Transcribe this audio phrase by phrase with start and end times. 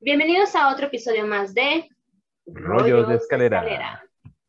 [0.00, 1.86] Bienvenidos a otro episodio más de
[2.46, 4.02] Rollos de Escalera.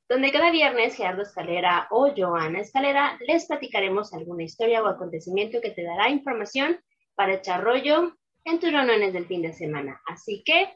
[0.08, 5.72] donde cada viernes Gerardo Escalera o Joana Escalera les platicaremos alguna historia o acontecimiento que
[5.72, 6.80] te dará información
[7.16, 10.02] para echar rollo en tus reuniones del fin de semana.
[10.08, 10.74] Así que,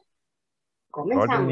[0.90, 1.46] comenzamos.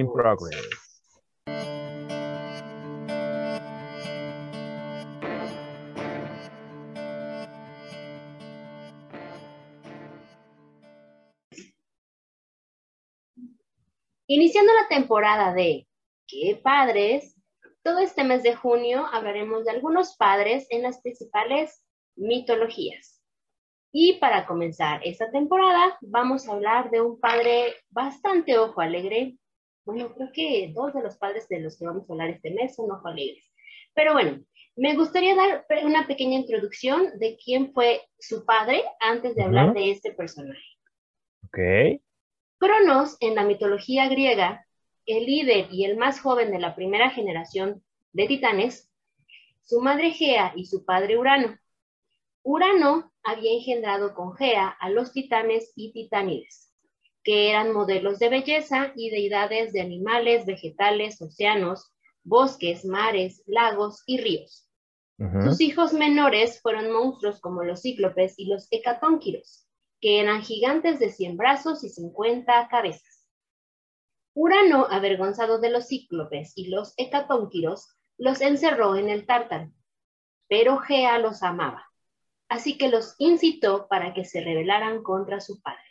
[14.30, 15.88] Iniciando la temporada de
[16.26, 17.34] ¡Qué padres!
[17.82, 21.82] Todo este mes de junio hablaremos de algunos padres en las principales
[22.14, 23.22] mitologías.
[23.90, 29.38] Y para comenzar esta temporada vamos a hablar de un padre bastante ojo alegre.
[29.86, 32.76] Bueno, creo que dos de los padres de los que vamos a hablar este mes
[32.76, 33.50] son ojo alegres.
[33.94, 34.44] Pero bueno,
[34.76, 39.90] me gustaría dar una pequeña introducción de quién fue su padre antes de hablar de
[39.90, 40.60] este personaje.
[41.46, 41.98] Ok.
[42.58, 44.66] Cronos, en la mitología griega,
[45.06, 47.82] el líder y el más joven de la primera generación
[48.12, 48.90] de titanes,
[49.62, 51.56] su madre Gea y su padre Urano.
[52.42, 56.74] Urano había engendrado con Gea a los titanes y titanides,
[57.22, 61.92] que eran modelos de belleza y deidades de animales, vegetales, océanos,
[62.24, 64.68] bosques, mares, lagos y ríos.
[65.44, 69.67] Sus hijos menores fueron monstruos como los cíclopes y los hecatónquiros,
[70.00, 73.26] que eran gigantes de 100 brazos y 50 cabezas.
[74.34, 79.72] Urano, avergonzado de los cíclopes y los hecatónquiros, los encerró en el tártaro,
[80.48, 81.88] pero Gea los amaba,
[82.48, 85.82] así que los incitó para que se rebelaran contra su padre.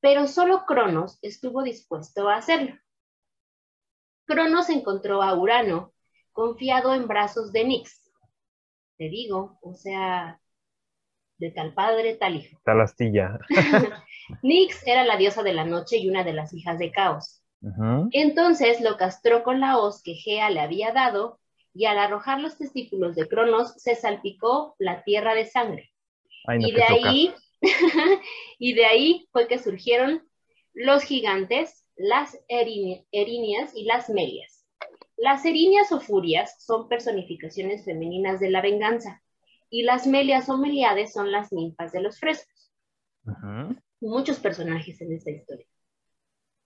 [0.00, 2.78] Pero solo Cronos estuvo dispuesto a hacerlo.
[4.24, 5.92] Cronos encontró a Urano
[6.32, 8.10] confiado en brazos de Nix.
[8.96, 10.40] Te digo, o sea,
[11.40, 12.58] de tal padre, tal hijo.
[12.64, 13.38] Tal astilla.
[14.42, 17.42] Nix era la diosa de la noche y una de las hijas de Caos.
[18.12, 21.40] Entonces lo castró con la hoz que Gea le había dado
[21.74, 25.90] y al arrojar los testículos de Cronos se salpicó la tierra de sangre.
[26.46, 27.34] Ay, no y de ahí
[28.58, 30.22] y de ahí fue que surgieron
[30.72, 34.66] los gigantes, las erini- erinias y las melias.
[35.16, 39.22] Las erinias o furias son personificaciones femeninas de la venganza
[39.70, 42.72] y las melias o meliades son las ninfas de los frescos.
[44.00, 45.66] Muchos personajes en esta historia.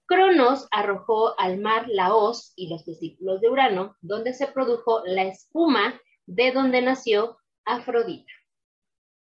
[0.07, 5.25] Cronos arrojó al mar la hoz y los testículos de Urano, donde se produjo la
[5.25, 8.33] espuma de donde nació Afrodita.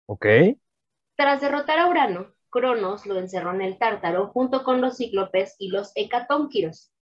[0.06, 0.26] Ok.
[1.16, 5.68] Tras derrotar a Urano, Cronos lo encerró en el Tártaro junto con los cíclopes y
[5.68, 6.92] los hecatónquiros,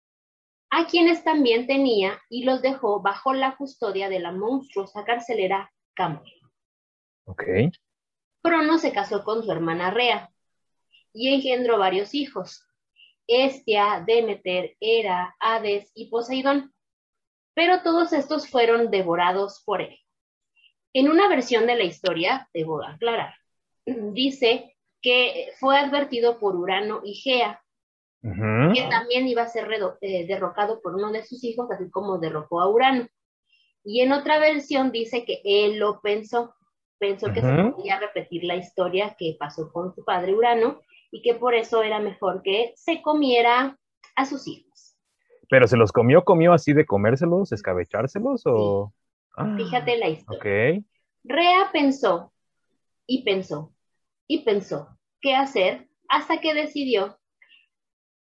[0.69, 6.23] a quienes también tenía y los dejó bajo la custodia de la monstruosa carcelera Camón.
[7.25, 7.43] Ok.
[8.41, 10.29] Cronos se casó con su hermana Rea
[11.13, 12.65] y engendró varios hijos,
[13.27, 16.73] Hestia, Demeter, Hera, Hades y Poseidón,
[17.53, 19.97] pero todos estos fueron devorados por él.
[20.93, 23.33] En una versión de la historia, debo aclarar,
[23.85, 27.61] dice que fue advertido por Urano y Gea,
[28.21, 29.67] que también iba a ser
[29.99, 33.07] eh, derrocado por uno de sus hijos, así como derrocó a Urano.
[33.83, 36.55] Y en otra versión dice que él lo pensó,
[36.99, 40.79] pensó que se podía repetir la historia que pasó con su padre Urano
[41.11, 43.77] y que por eso era mejor que se comiera
[44.15, 44.97] a sus hijos.
[45.49, 48.93] Pero se los comió, comió así de comérselos, escabechárselos o.
[49.35, 50.83] Ah, Fíjate la historia.
[51.23, 52.33] Rea pensó
[53.05, 53.73] y pensó
[54.27, 57.17] y pensó qué hacer hasta que decidió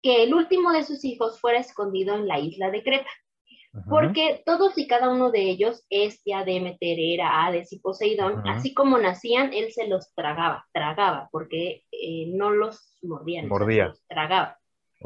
[0.01, 3.09] que el último de sus hijos fuera escondido en la isla de Creta.
[3.87, 8.97] Porque todos y cada uno de ellos, Hestia, Demeter, Hera, Hades y Poseidón, así como
[8.97, 13.43] nacían, él se los tragaba, tragaba, porque eh, no los Mordía.
[13.43, 14.57] se los tragaba.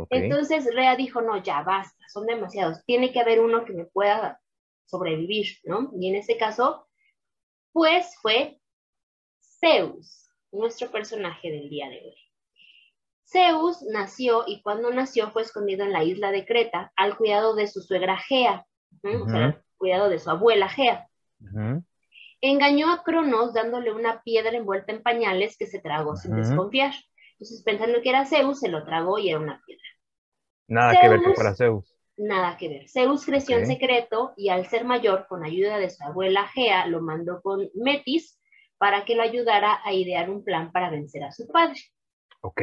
[0.09, 4.39] Entonces Rea dijo, no, ya basta, son demasiados, tiene que haber uno que me pueda
[4.85, 5.91] sobrevivir, ¿no?
[5.99, 6.87] Y en ese caso,
[7.73, 8.59] pues fue
[9.59, 12.22] Zeus, nuestro personaje del día de hoy.
[13.33, 17.67] Zeus nació y cuando nació fue escondido en la isla de Creta al cuidado de
[17.67, 18.65] su suegra Gea,
[19.03, 21.07] o sea, al cuidado de su abuela Gea.
[22.41, 26.93] Engañó a Cronos dándole una piedra envuelta en pañales que se tragó sin desconfiar.
[27.33, 29.83] Entonces, pensando que era Zeus, se lo tragó y era una piedra.
[30.67, 31.35] Nada que ver que Zeus.
[31.35, 31.97] fuera Zeus.
[32.15, 32.89] Nada que ver.
[32.89, 37.01] Zeus creció en secreto y al ser mayor, con ayuda de su abuela Gea, lo
[37.01, 38.39] mandó con Metis
[38.77, 41.79] para que lo ayudara a idear un plan para vencer a su padre.
[42.41, 42.61] Ok.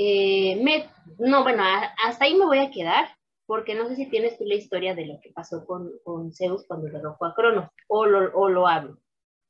[0.00, 3.08] Eh, Met- no, bueno, a- hasta ahí me voy a quedar,
[3.46, 6.64] porque no sé si tienes tú la historia de lo que pasó con, con Zeus
[6.68, 8.98] cuando derrocó a Cronos, o lo, o lo hablo.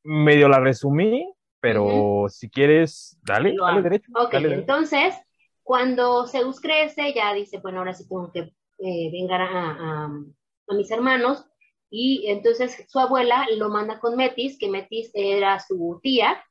[0.05, 1.31] Medio la resumí,
[1.61, 4.11] pero si quieres, dale, Lo dale derecho.
[4.15, 4.61] Ok, dale derecho.
[4.61, 5.15] entonces,
[5.63, 8.41] cuando Zeus crece, ya dice, bueno, ahora sí tengo que
[8.79, 10.25] eh, vengar a, a-
[10.69, 11.45] a mis hermanos.
[11.91, 16.43] Y entonces su abuela lo manda con Metis, que Metis era su tía,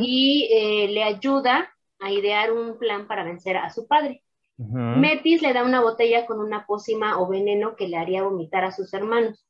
[0.00, 1.70] y eh, le ayuda
[2.06, 4.22] a idear un plan para vencer a su padre.
[4.58, 8.72] Metis le da una botella con una pócima o veneno que le haría vomitar a
[8.72, 9.46] sus hermanos.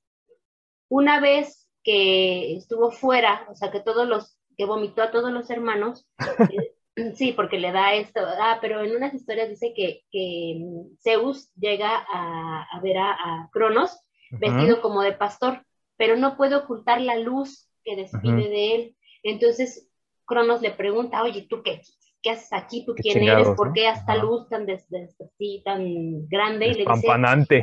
[0.88, 5.48] Una vez que estuvo fuera, o sea, que todos los, que vomitó a todos los
[5.50, 6.08] hermanos,
[6.50, 6.74] eh,
[7.14, 10.60] sí, porque le da esto, ah, pero en unas historias dice que, que
[11.00, 14.00] Zeus llega a, a ver a, a Cronos
[14.30, 15.64] vestido como de pastor,
[15.96, 18.96] pero no puede ocultar la luz que despide de él.
[19.22, 19.88] Entonces
[20.24, 21.82] Cronos le pregunta, oye, ¿tú qué,
[22.26, 22.84] qué haces aquí?
[22.84, 23.48] ¿Tú Qué quién eres?
[23.50, 23.72] ¿Por ¿no?
[23.72, 24.22] qué hasta Ajá.
[24.22, 26.66] luz tan, des- des- así, tan grande?
[26.66, 27.08] Y le dice,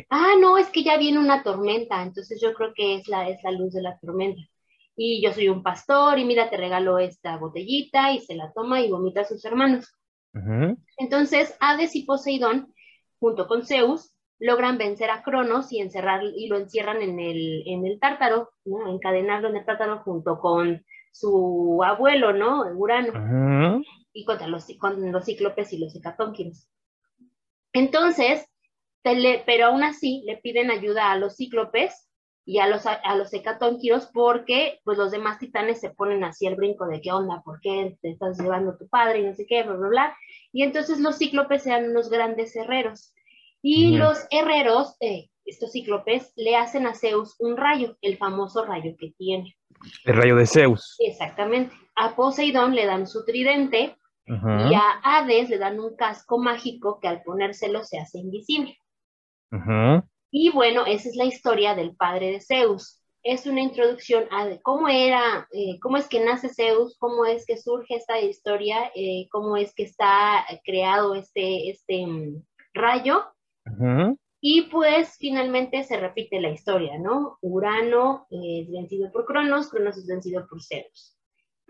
[0.10, 3.44] ah, no, es que ya viene una tormenta, entonces yo creo que es la, es
[3.44, 4.42] la luz de la tormenta.
[4.96, 8.80] Y yo soy un pastor y mira, te regalo esta botellita y se la toma
[8.80, 9.92] y vomita a sus hermanos.
[10.98, 12.74] Entonces, Hades y Poseidón,
[13.20, 17.86] junto con Zeus, logran vencer a Cronos y encerrar y lo encierran en el, en
[17.86, 18.88] el tártaro, ¿no?
[18.94, 22.64] Encadenarlo en el tártaro junto con su abuelo, ¿no?
[22.76, 23.14] Urano.
[24.14, 26.68] Y contra los, con los cíclopes y los hecatónquiros.
[27.74, 28.46] Entonces,
[29.04, 32.10] tele- pero aún así le piden ayuda a los cíclopes
[32.46, 36.56] y a los, a los hecatónquiros porque pues los demás titanes se ponen así al
[36.56, 39.46] brinco de qué onda, por qué te estás llevando a tu padre y no sé
[39.48, 40.18] qué, bla, bla, bla.
[40.52, 43.14] Y entonces los cíclopes eran unos grandes herreros.
[43.62, 48.94] Y los herreros, eh, estos cíclopes, le hacen a Zeus un rayo, el famoso rayo
[49.00, 49.56] que tiene.
[50.04, 50.98] El rayo de Zeus.
[51.00, 51.74] Exactamente.
[51.96, 57.08] A Poseidón le dan su tridente Y a Hades le dan un casco mágico que
[57.08, 58.78] al ponérselo se hace invisible.
[60.32, 63.00] Y bueno, esa es la historia del padre de Zeus.
[63.22, 67.58] Es una introducción a cómo era, eh, cómo es que nace Zeus, cómo es que
[67.58, 72.44] surge esta historia, eh, cómo es que está creado este, este mm,
[72.74, 73.26] rayo.
[74.42, 77.38] Y pues finalmente se repite la historia, ¿no?
[77.42, 81.16] Urano eh, es vencido por Cronos, Cronos es vencido por Zeus.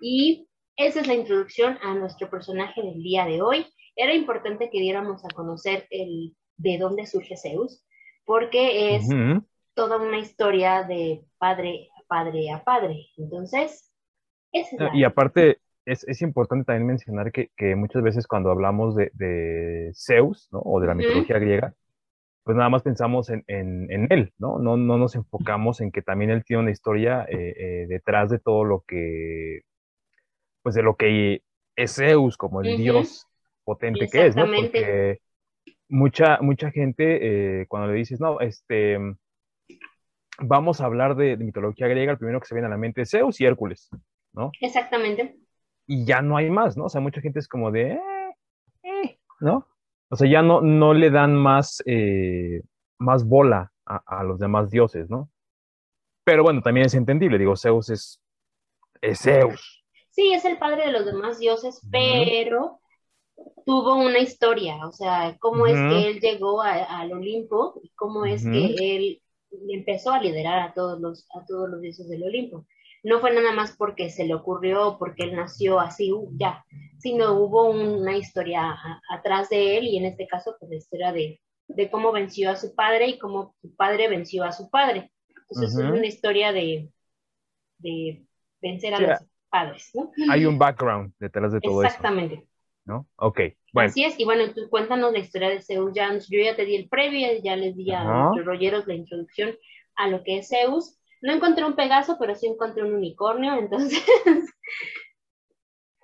[0.02, 3.66] Y esa es la introducción a nuestro personaje del día de hoy.
[3.96, 7.86] Era importante que diéramos a conocer el de dónde surge Zeus,
[8.26, 9.08] porque es
[9.74, 13.08] toda una historia de padre a padre a padre.
[13.18, 13.92] Entonces,
[14.52, 14.96] esa es la...
[14.96, 19.92] Y aparte, es, es importante también mencionar que, que muchas veces cuando hablamos de, de
[19.96, 20.60] Zeus, ¿no?
[20.60, 21.74] O de la mitología griega,
[22.44, 24.60] pues nada más pensamos en, en, en él, ¿no?
[24.60, 24.76] ¿no?
[24.76, 28.64] No nos enfocamos en que también él tiene una historia eh, eh, detrás de todo
[28.64, 29.62] lo que,
[30.64, 31.44] pues de lo que
[31.76, 33.28] es Zeus como el dios
[33.64, 34.46] potente que es, ¿no?
[34.46, 35.20] Porque
[35.90, 38.98] mucha, mucha gente, eh, cuando le dices, no, este,
[40.40, 43.02] vamos a hablar de, de mitología griega, el primero que se viene a la mente
[43.02, 43.90] es Zeus y Hércules,
[44.34, 44.52] ¿no?
[44.62, 45.38] Exactamente.
[45.86, 46.86] y ya no hay más, ¿no?
[46.86, 48.00] O sea, mucha gente es como de, eh,
[48.84, 49.68] eh, ¿no?
[50.10, 52.62] O sea, ya no, no le dan más, eh,
[53.00, 55.30] más bola a, a los demás dioses, ¿no?
[56.24, 58.22] Pero bueno, también es entendible, digo, Zeus es,
[59.02, 59.83] es Zeus.
[60.14, 62.80] Sí, es el padre de los demás dioses, pero
[63.66, 68.26] tuvo una historia, o sea, cómo es que él llegó a- al Olimpo y cómo
[68.26, 69.22] es que él
[69.70, 72.66] empezó a liderar a todos los, a todos los dioses del Olimpo.
[73.04, 76.66] No fue nada más porque se le ocurrió, porque él nació así, uh, ya,
[77.00, 81.12] sino hubo una historia a- atrás de él y en este caso, pues la historia
[81.14, 85.12] de, de cómo venció a su padre y cómo su padre venció a su padre.
[85.50, 86.92] Entonces es una historia de,
[87.80, 88.26] de
[88.62, 89.20] vencer a Sí, los
[89.54, 90.12] padres, ¿no?
[90.32, 92.44] Hay un background detrás de todo eso, Exactamente.
[92.86, 93.08] ¿no?
[93.18, 93.40] Ok,
[93.72, 95.94] bueno, Así es, y bueno, tú cuéntanos la historia de Zeus.
[95.94, 99.56] Ya, yo ya te di el previo, ya les di a nuestros rolleros la introducción
[99.96, 101.00] a lo que es Zeus.
[101.22, 104.04] No encontré un Pegaso, pero sí encontré un unicornio, entonces.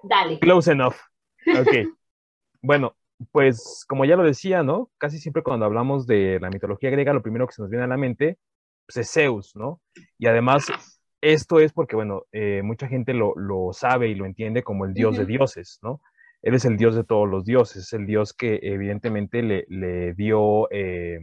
[0.03, 0.39] Dale.
[0.39, 0.96] close enough.
[1.60, 1.70] Ok,
[2.62, 2.96] bueno,
[3.32, 4.91] pues como ya lo decía, ¿no?
[5.00, 7.88] Casi siempre cuando hablamos de la mitología griega, lo primero que se nos viene a
[7.88, 8.38] la mente
[8.86, 9.82] pues, es Zeus, ¿no?
[10.20, 10.68] Y además,
[11.21, 14.93] esto es porque, bueno, eh, mucha gente lo, lo sabe y lo entiende como el
[14.93, 16.01] dios de dioses, ¿no?
[16.41, 20.13] Él es el dios de todos los dioses, es el dios que evidentemente le, le
[20.13, 21.19] dio, eh,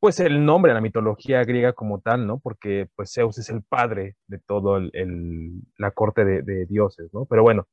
[0.00, 2.38] pues, el nombre a la mitología griega como tal, ¿no?
[2.38, 7.12] Porque, pues, Zeus es el padre de todo el, el- la corte de, de dioses,
[7.12, 7.24] ¿no?
[7.26, 7.66] Pero bueno,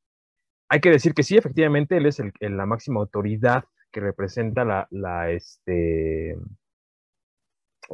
[0.70, 4.64] hay que decir que sí, efectivamente, él es el- el- la máxima autoridad que representa
[4.66, 6.38] la, la, este,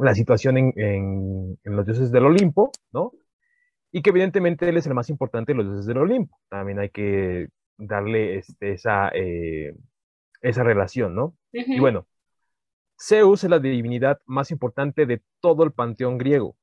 [0.01, 3.13] la situación en, en- en los dioses del Olimpo, ¿no?
[3.91, 6.37] Y que evidentemente él es el más importante de los dioses del Olimpo.
[6.49, 9.75] También hay que darle este, esa, eh,
[10.41, 11.35] esa relación, ¿no?
[11.51, 12.07] Y bueno,
[12.99, 16.55] Zeus es la divinidad más importante de todo el panteón griego.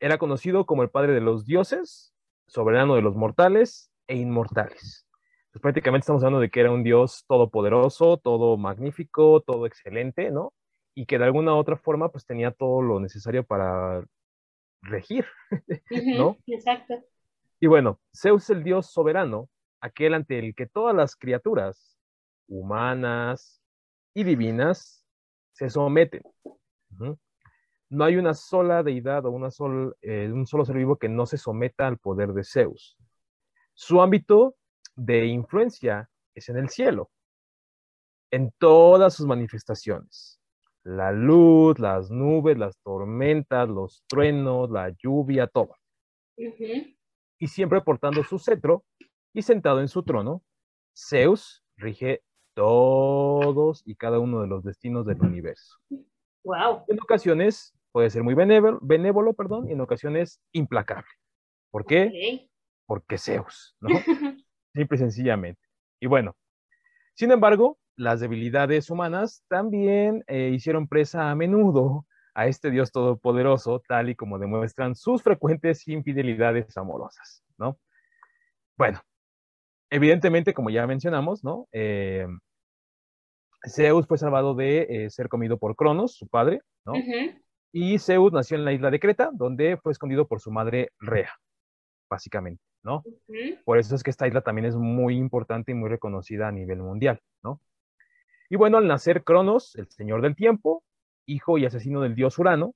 [0.00, 2.14] Era conocido como el padre de los dioses,
[2.46, 5.06] soberano de los mortales e inmortales.
[5.50, 10.52] Pues prácticamente estamos hablando de que era un Dios todopoderoso, todo magnífico, todo excelente, ¿no?
[10.98, 14.04] Y que de alguna u otra forma pues tenía todo lo necesario para
[14.82, 15.24] regir,
[16.18, 16.36] ¿no?
[16.48, 16.94] Exacto.
[17.60, 19.48] Y bueno, Zeus el Dios soberano,
[19.80, 21.96] aquel ante el que todas las criaturas,
[22.48, 23.62] humanas
[24.12, 25.06] y divinas,
[25.52, 26.22] se someten.
[27.90, 29.50] No hay una sola deidad o una
[30.02, 32.96] eh, un solo ser vivo que no se someta al poder de Zeus.
[33.72, 34.56] Su ámbito
[34.96, 37.12] de influencia es en el cielo,
[38.32, 40.37] en todas sus manifestaciones.
[40.88, 45.74] La luz, las nubes, las tormentas, los truenos, la lluvia, todo.
[47.38, 48.86] Y siempre portando su cetro
[49.34, 50.42] y sentado en su trono,
[50.96, 52.22] Zeus rige
[52.54, 55.76] todos y cada uno de los destinos del universo.
[56.42, 56.84] Wow.
[56.88, 61.10] En ocasiones puede ser muy benévolo, benévolo perdón, y en ocasiones implacable.
[61.70, 62.48] ¿Por qué?
[62.86, 63.90] Porque Zeus, ¿no?
[64.72, 65.60] Simple y sencillamente.
[66.00, 66.34] Y bueno,
[67.12, 73.82] sin embargo, las debilidades humanas también eh, hicieron presa a menudo a este Dios todopoderoso,
[73.88, 77.76] tal y como demuestran sus frecuentes infidelidades amorosas, ¿no?
[78.76, 79.00] Bueno,
[79.90, 81.66] evidentemente, como ya mencionamos, ¿no?
[81.72, 82.28] Eh,
[83.68, 86.92] Zeus fue salvado de eh, ser comido por Cronos, su padre, ¿no?
[87.72, 91.32] Y Zeus nació en la isla de Creta, donde fue escondido por su madre Rea,
[92.08, 93.02] básicamente, ¿no?
[93.64, 96.78] Por eso es que esta isla también es muy importante y muy reconocida a nivel
[96.78, 97.60] mundial, ¿no?
[98.48, 100.82] Y bueno, al nacer Cronos, el señor del tiempo,
[101.26, 102.74] hijo y asesino del dios Urano,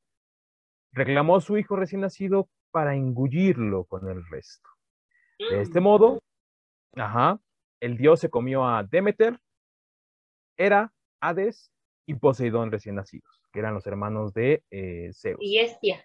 [0.92, 4.68] reclamó a su hijo recién nacido para engullirlo con el resto.
[5.38, 5.82] De este mm.
[5.82, 6.22] modo,
[6.94, 7.40] ajá,
[7.80, 9.38] el dios se comió a Demeter,
[10.56, 11.72] Hera, Hades
[12.06, 15.38] y Poseidón recién nacidos, que eran los hermanos de eh, Zeus.
[15.40, 16.04] Y Estia.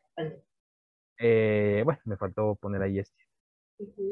[1.20, 3.26] Eh, bueno, me faltó poner ahí Estia.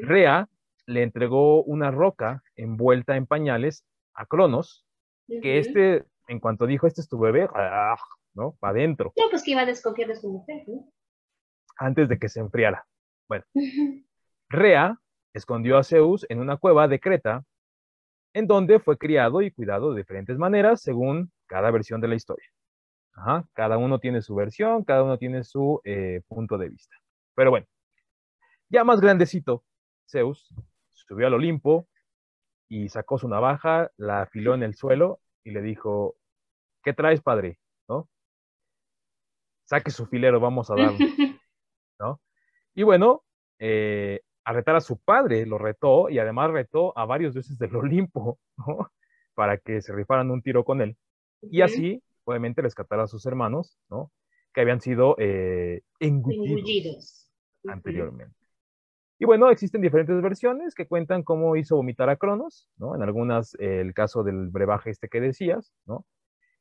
[0.00, 0.48] Rea
[0.86, 3.84] le entregó una roca envuelta en pañales
[4.14, 4.85] a Cronos,
[5.26, 7.96] que este, en cuanto dijo, este es tu bebé, ¡ah!
[8.34, 8.56] ¿no?
[8.60, 9.12] Para adentro.
[9.16, 10.88] No, pues que iba a desconfiar de su mujer, ¿no?
[11.78, 12.86] Antes de que se enfriara.
[13.28, 13.44] Bueno,
[14.48, 14.98] Rea
[15.32, 17.44] escondió a Zeus en una cueva de Creta,
[18.32, 22.46] en donde fue criado y cuidado de diferentes maneras según cada versión de la historia.
[23.14, 26.94] Ajá, cada uno tiene su versión, cada uno tiene su eh, punto de vista.
[27.34, 27.66] Pero bueno,
[28.68, 29.64] ya más grandecito,
[30.06, 30.54] Zeus
[30.92, 31.88] subió al Olimpo,
[32.68, 36.16] y sacó su navaja, la afiló en el suelo y le dijo,
[36.82, 37.58] ¿qué traes, padre?
[37.88, 38.08] ¿No?
[39.64, 40.98] Saque su filero, vamos a darlo.
[42.00, 42.20] ¿No?
[42.74, 43.24] Y bueno,
[43.58, 47.74] eh, a retar a su padre, lo retó y además retó a varios dioses del
[47.76, 48.90] Olimpo, ¿no?
[49.34, 50.96] Para que se rifaran un tiro con él.
[51.42, 54.12] Y así, obviamente, rescatar a sus hermanos, ¿no?
[54.54, 57.30] Que habían sido eh, engullidos,
[57.66, 58.35] anteriormente.
[59.18, 62.94] Y bueno, existen diferentes versiones que cuentan cómo hizo vomitar a Cronos, ¿no?
[62.94, 66.04] En algunas, eh, el caso del brebaje este que decías, ¿no?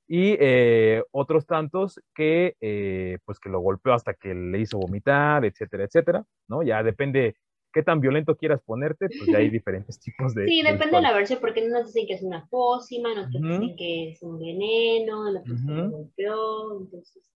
[0.07, 5.43] Y eh, otros tantos que, eh, pues que lo golpeó hasta que le hizo vomitar,
[5.43, 6.63] etcétera, etcétera, ¿no?
[6.63, 7.35] Ya depende
[7.73, 10.47] qué tan violento quieras ponerte, pues ya hay diferentes tipos de...
[10.47, 14.11] Sí, depende de, la versión, porque unos dicen que es una pócima, otros dicen que
[14.11, 17.33] es un veneno, otros que lo golpeó, entonces...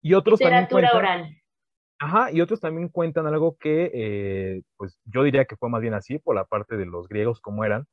[0.00, 1.41] Y otros Literatura oral.
[2.02, 5.94] Ajá, y otros también cuentan algo que, eh, pues yo diría que fue más bien
[5.94, 7.86] así, por la parte de los griegos como eran,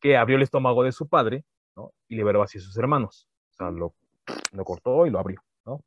[0.00, 1.44] que abrió el estómago de su padre,
[1.76, 1.92] ¿no?
[2.08, 3.28] Y liberó así a sus hermanos.
[3.52, 3.94] O sea, lo,
[4.50, 5.78] lo cortó y lo abrió, ¿no?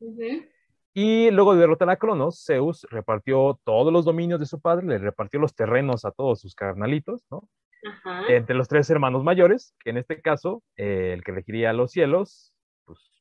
[0.94, 4.98] Y luego de derrotar a Cronos, Zeus repartió todos los dominios de su padre, le
[4.98, 7.50] repartió los terrenos a todos sus carnalitos, ¿no?
[7.86, 8.22] Ajá.
[8.30, 12.54] Entre los tres hermanos mayores, que en este caso, eh, el que regiría los cielos,
[12.86, 13.12] pues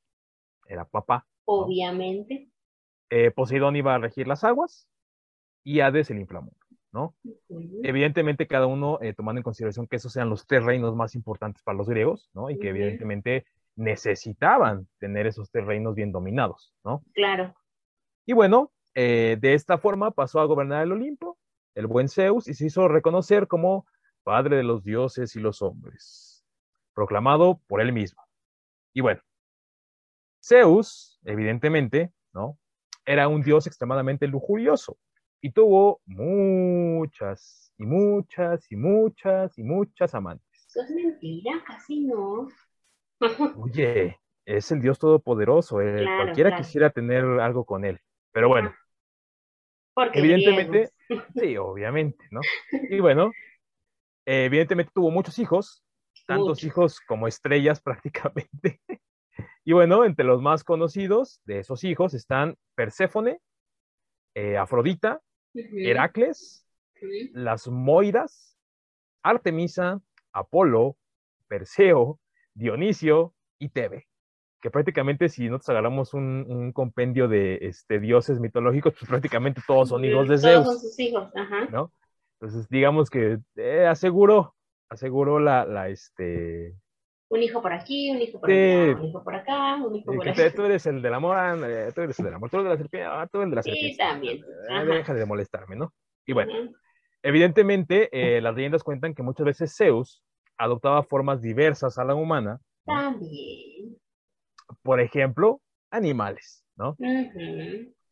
[0.69, 1.27] era papá.
[1.47, 2.49] Obviamente.
[3.11, 4.89] Eh, Poseidón iba a regir las aguas
[5.63, 6.59] y Hades el inframundo,
[6.93, 7.15] ¿no?
[7.83, 11.63] Evidentemente cada uno eh, tomando en consideración que esos sean los tres reinos más importantes
[11.63, 12.51] para los griegos, ¿no?
[12.51, 13.47] Y que evidentemente
[13.77, 17.05] necesitaban tener esos tres reinos bien dominados, ¿no?
[17.15, 17.55] Claro.
[18.25, 21.39] Y bueno, eh, de esta forma pasó a gobernar el Olimpo,
[21.75, 23.87] el buen Zeus, y se hizo reconocer como
[24.25, 26.45] padre de los dioses y los hombres,
[26.95, 28.23] proclamado por él mismo.
[28.93, 29.21] Y bueno,
[30.43, 32.59] Zeus, evidentemente, ¿no?
[33.07, 34.99] Era un dios extremadamente lujurioso
[35.41, 40.67] y tuvo muchas y muchas y muchas y muchas amantes.
[40.69, 42.49] Eso es mentira, casi no.
[43.57, 48.01] Oye, es el dios todopoderoso, eh, cualquiera quisiera tener algo con él,
[48.33, 48.75] pero bueno.
[49.95, 50.91] Porque evidentemente,
[51.35, 52.41] sí, obviamente, ¿no?
[52.91, 53.33] Y bueno,
[54.27, 55.83] evidentemente tuvo muchos hijos,
[56.27, 58.81] tantos hijos como estrellas prácticamente.
[59.69, 63.41] Y bueno, entre los más conocidos de esos hijos están Perséfone,
[64.37, 65.21] eh, Afrodita,
[65.55, 66.65] Heracles,
[67.33, 68.57] las Moiras,
[69.25, 70.01] Artemisa,
[70.33, 70.97] Apolo,
[71.49, 72.21] Perseo,
[72.55, 74.07] Dionisio y Tebe.
[74.61, 80.05] Que prácticamente si nosotros agarramos un, compendio de este, dioses mitológicos, pues prácticamente todos son
[80.05, 80.65] hijos de Zeus.
[80.65, 81.67] Todos sus hijos, ajá.
[81.73, 81.93] ¿no?
[82.39, 84.55] Entonces, digamos que eh, aseguró,
[84.89, 86.77] aseguró la, la, este,
[87.29, 90.29] un hijo por aquí, un hijo por allá, un hijo por acá, un hijo por
[90.29, 90.55] allá.
[90.55, 92.79] Tú eres el del amor, eh, tú eres el del amor, tú eres de la
[92.79, 93.93] serpiente, ah, tú eres de la serpiente.
[93.93, 94.45] Sí, también.
[94.71, 95.93] Eh, deja de molestarme, ¿no?
[96.25, 96.53] Y bueno,
[97.23, 100.23] evidentemente eh, las leyendas cuentan que muchas veces Zeus
[100.57, 102.61] adoptaba formas diversas a la humana.
[102.85, 103.97] También.
[104.83, 106.97] Por ejemplo, animales, ¿no?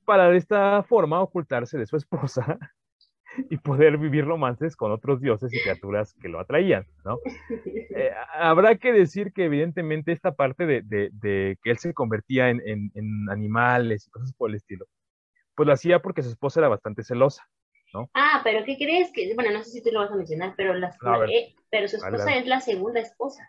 [0.04, 2.58] Para de esta forma ocultarse de su esposa
[3.50, 7.18] y poder vivir romances con otros dioses y criaturas que lo atraían, ¿no?
[7.96, 12.60] Eh, habrá que decir que evidentemente esta parte de, de, que él se convertía en,
[12.66, 14.86] en, animales y cosas por el estilo,
[15.54, 17.48] pues lo hacía porque su esposa era bastante celosa,
[17.92, 18.10] ¿no?
[18.14, 19.12] Ah, pero ¿qué crees?
[19.12, 20.88] que Bueno, no sé si tú lo vas a mencionar, pero, la,
[21.28, 23.48] eh, pero su esposa es la segunda esposa.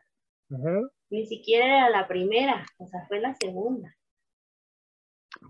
[1.09, 3.95] Ni siquiera era la primera, o sea, fue la segunda.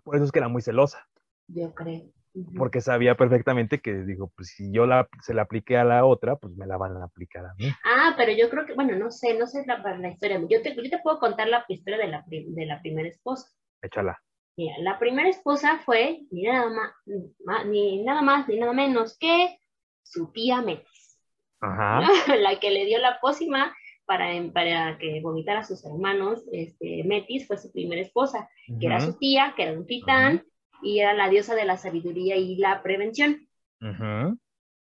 [0.03, 1.05] Por eso es que era muy celosa.
[1.47, 2.11] Yo creo
[2.57, 6.35] porque sabía perfectamente que, digo, pues si yo la, se la apliqué a la otra,
[6.35, 7.69] pues me la van a aplicar a mí.
[7.83, 10.39] Ah, pero yo creo que, bueno, no sé, no sé la, la historia.
[10.49, 13.49] Yo te, yo te puedo contar la historia de la, de la primera esposa.
[13.81, 14.19] Échala.
[14.57, 19.59] Mira, la primera esposa fue ni nada más, ni nada más, ni nada menos que
[20.03, 21.19] su tía Metis.
[21.59, 22.01] Ajá.
[22.39, 23.75] la que le dio la pócima
[24.05, 28.49] para, para que vomitara a sus hermanos, este, Metis fue su primera esposa,
[28.79, 30.43] que era su tía, que era un titán,
[30.81, 33.47] y era la diosa de la sabiduría y la prevención.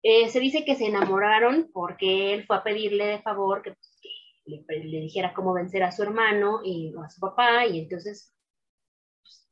[0.03, 4.85] Eh, se dice que se enamoraron porque él fue a pedirle de favor que, pues,
[4.85, 8.35] le, dijera cómo vencer a su hermano y a su papá, y entonces
[9.23, 9.49] pues,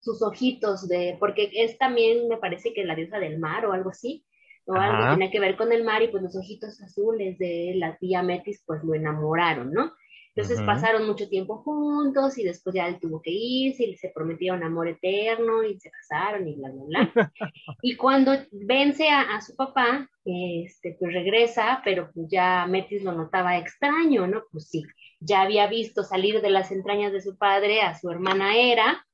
[0.00, 3.90] sus ojitos de, porque es también, me parece que la diosa del mar o algo
[3.90, 4.24] así,
[4.66, 7.74] o algo que tiene que ver con el mar, y pues los ojitos azules de
[7.76, 9.92] la tía Metis, pues lo enamoraron, ¿no?
[10.36, 14.64] Entonces pasaron mucho tiempo juntos y después ya él tuvo que irse y se prometieron
[14.64, 17.32] amor eterno y se casaron y bla, bla, bla.
[17.82, 23.58] y cuando vence a, su papá, este, pues regresa, pero pues ya Metis lo notaba
[23.58, 24.42] extraño, ¿no?
[24.50, 24.82] Pues sí,
[25.20, 29.06] ya había visto salir de las entrañas de su padre a su hermana Hera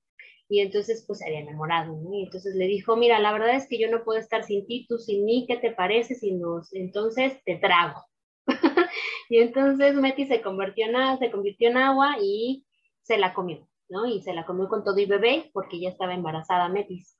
[0.48, 2.14] y entonces pues se había enamorado, ¿no?
[2.14, 4.86] Y entonces le dijo, mira, la verdad es que yo no puedo estar sin ti,
[4.88, 8.09] tú sin mí, ¿qué te parece si nos, entonces te trago?
[9.30, 12.66] Y entonces Metis se convirtió en, se convirtió en agua y
[13.02, 14.04] se la comió, ¿no?
[14.04, 17.16] Y se la comió con todo y bebé porque ya estaba embarazada Metis.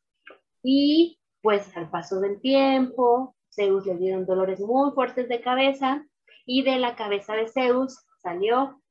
[0.60, 6.04] Y pues al paso del tiempo, Zeus le dieron dolores muy fuertes de cabeza
[6.44, 8.82] y de la cabeza de Zeus salió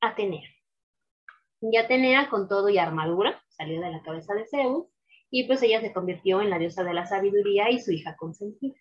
[0.00, 0.48] Atenea.
[1.60, 4.88] Y Atenea con todo y armadura salió de la cabeza de Zeus
[5.30, 8.74] y pues ella se convirtió en la diosa de la sabiduría y su hija consentida.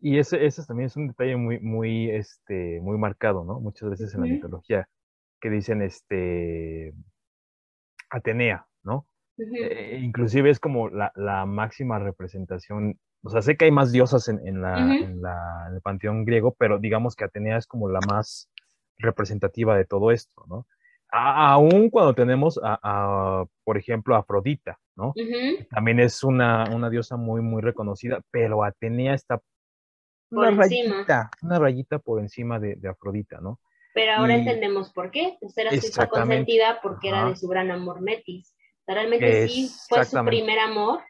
[0.00, 3.60] Y ese, ese también es un detalle muy, muy, este, muy marcado, ¿no?
[3.60, 4.88] Muchas veces en la mitología,
[5.40, 6.94] que dicen, este,
[8.10, 9.06] Atenea, ¿no?
[9.38, 14.28] Eh, inclusive es como la, la, máxima representación, o sea, sé que hay más diosas
[14.28, 17.88] en, en, la, en, la, en, el panteón griego, pero digamos que Atenea es como
[17.88, 18.50] la más
[18.98, 20.66] representativa de todo esto, ¿no?
[21.12, 25.12] aún cuando tenemos a, a, por ejemplo, Afrodita, ¿no?
[25.70, 29.40] También es una, una, diosa muy, muy reconocida, pero Atenea está
[30.30, 33.60] una rayita, una rayita por encima de, Afrodita, ¿no?
[33.92, 35.36] Pero ahora entendemos por qué.
[35.40, 38.54] Pues era su hija consentida porque era de su gran amor Metis.
[38.86, 41.00] realmente sí fue su primer amor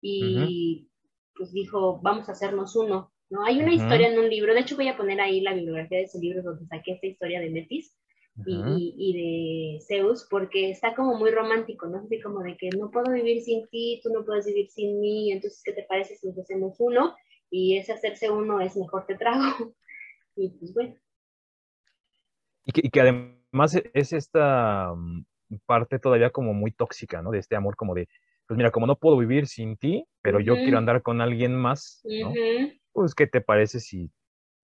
[0.00, 0.90] y
[1.36, 3.12] pues dijo, vamos a hacernos uno.
[3.30, 3.44] ¿no?
[3.44, 6.04] Hay una historia en un libro, de hecho voy a poner ahí la bibliografía de
[6.04, 7.96] ese libro donde saqué esta historia de Metis
[8.44, 11.98] y, y, de Zeus, porque está como muy romántico, ¿no?
[11.98, 15.32] Así como de que no puedo vivir sin ti, tú no puedes vivir sin mí,
[15.32, 17.14] entonces, ¿qué te parece si nos hacemos uno?
[17.50, 19.42] Y ese hacerse uno es mejor te trago.
[20.36, 20.94] y pues bueno.
[22.64, 25.24] Y que, además e, es esta mm,
[25.66, 27.30] parte todavía como muy tóxica, ¿no?
[27.30, 28.08] De este amor como de,
[28.46, 32.02] pues mira, como no puedo vivir sin ti, pero yo quiero andar con alguien más,
[32.04, 32.32] ¿no?
[32.92, 34.10] Pues, ¿qué te parece si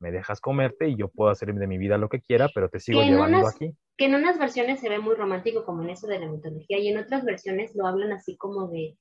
[0.01, 2.81] me dejas comerte y yo puedo hacer de mi vida lo que quiera, pero te
[2.81, 3.73] sigo llevando aquí?
[3.97, 6.89] Que en unas versiones se ve muy romántico como en eso de la mitología y
[6.89, 8.97] en otras versiones lo hablan así como de,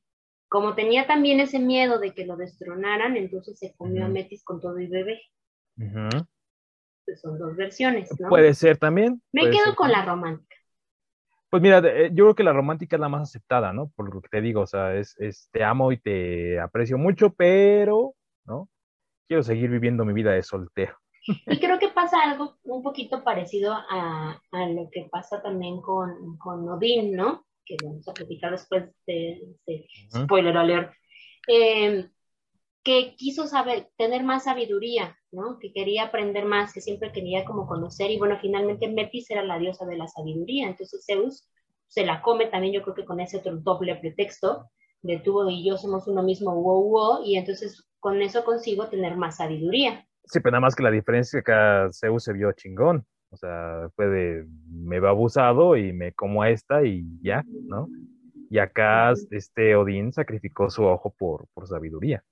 [0.52, 4.60] como tenía también ese miedo de que lo destronaran, entonces se comió a Metis con
[4.60, 5.22] todo y bebé.
[7.06, 8.28] Pues son dos versiones, ¿no?
[8.28, 9.22] Puede ser también.
[9.32, 10.58] Me quedo con la romántica.
[11.50, 13.94] Pues mira, eh, yo creo que la romántica es la más aceptada, ¿no?
[13.96, 17.34] Por lo que te digo, o sea, es, es te amo y te aprecio mucho,
[17.34, 18.68] pero, ¿no?
[19.30, 20.98] Quiero seguir viviendo mi vida de soltero.
[21.48, 26.38] Y creo que pasa algo un poquito parecido a, a lo que pasa también con,
[26.40, 27.46] con Odín, ¿no?
[27.78, 29.56] Que vamos a platicar después de,
[30.12, 30.94] spoiler alert.
[31.48, 32.10] Eh,
[32.84, 35.60] que quiso saber, tener más sabiduría, ¿no?
[35.60, 39.60] Que quería aprender más, que siempre quería como conocer, y bueno, finalmente Metis era la
[39.60, 41.48] diosa de la sabiduría, entonces Zeus
[41.88, 44.70] se la come también, yo creo que con ese otro doble pretexto,
[45.04, 49.16] de tú y yo somos uno mismo, wow, wow, y entonces con eso consigo tener
[49.16, 50.08] más sabiduría.
[50.26, 53.38] Sí, pero nada más que la diferencia es que acá Zeus se vio chingón, o
[53.38, 57.88] sea, fue de, me va abusado y me como a esta y ya, ¿no?
[58.50, 62.24] Y acá este Odín sacrificó su ojo por, por sabiduría.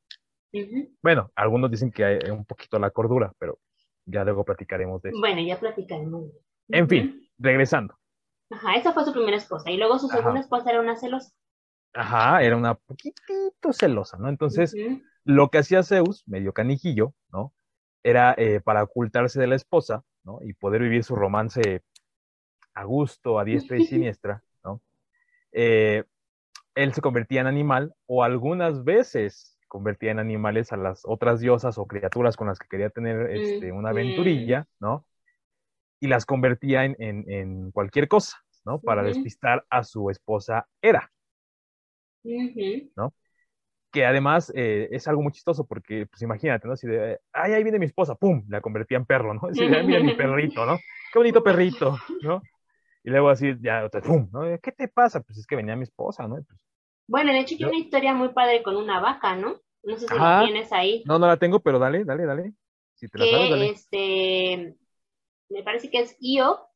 [1.01, 3.59] Bueno, algunos dicen que hay un poquito la cordura, pero
[4.05, 5.19] ya luego platicaremos de eso.
[5.19, 6.25] Bueno, ya platicaremos.
[6.67, 7.97] En fin, regresando.
[8.49, 9.71] Ajá, esa fue su primera esposa.
[9.71, 11.31] Y luego su segunda esposa era una celosa.
[11.93, 14.27] Ajá, era una poquitito celosa, ¿no?
[14.29, 14.75] Entonces,
[15.23, 17.53] lo que hacía Zeus, medio canijillo, ¿no?
[18.03, 20.39] Era eh, para ocultarse de la esposa, ¿no?
[20.41, 21.83] Y poder vivir su romance
[22.73, 24.81] a gusto, a diestra y siniestra, ¿no?
[25.51, 26.03] Eh,
[26.75, 31.77] él se convertía en animal o algunas veces convertía en animales a las otras diosas
[31.77, 35.05] o criaturas con las que quería tener este, una aventurilla, ¿no?
[36.01, 38.79] Y las convertía en, cualquier cosa, ¿no?
[38.79, 41.11] Para despistar a su esposa Hera,
[42.95, 43.13] ¿no?
[43.91, 46.73] Que además eh, es algo muy chistoso porque, pues imagínate, ¿no?
[46.73, 48.43] Así de, ay, ahí viene mi esposa, ¡pum!
[48.47, 49.41] La convertía en perro, ¿no?
[49.49, 50.77] Así de, mira mi perrito, ¿no?
[51.11, 52.41] Qué bonito perrito, ¿no?
[53.03, 54.29] Y luego así, ya, ¡pum!
[54.31, 54.41] ¿no?
[54.61, 55.21] ¿Qué te pasa?
[55.21, 56.35] Pues es que venía mi esposa, ¿no?
[56.35, 56.59] Pues,
[57.07, 59.59] bueno, de hecho hay una historia muy padre con una vaca, ¿no?
[59.81, 61.03] No sé si la tienes ahí.
[61.07, 62.53] No, no la tengo, pero dale, dale, dale.
[62.93, 63.69] Si te la sabes, dale.
[63.69, 64.77] este,
[65.49, 66.68] me parece que es Io,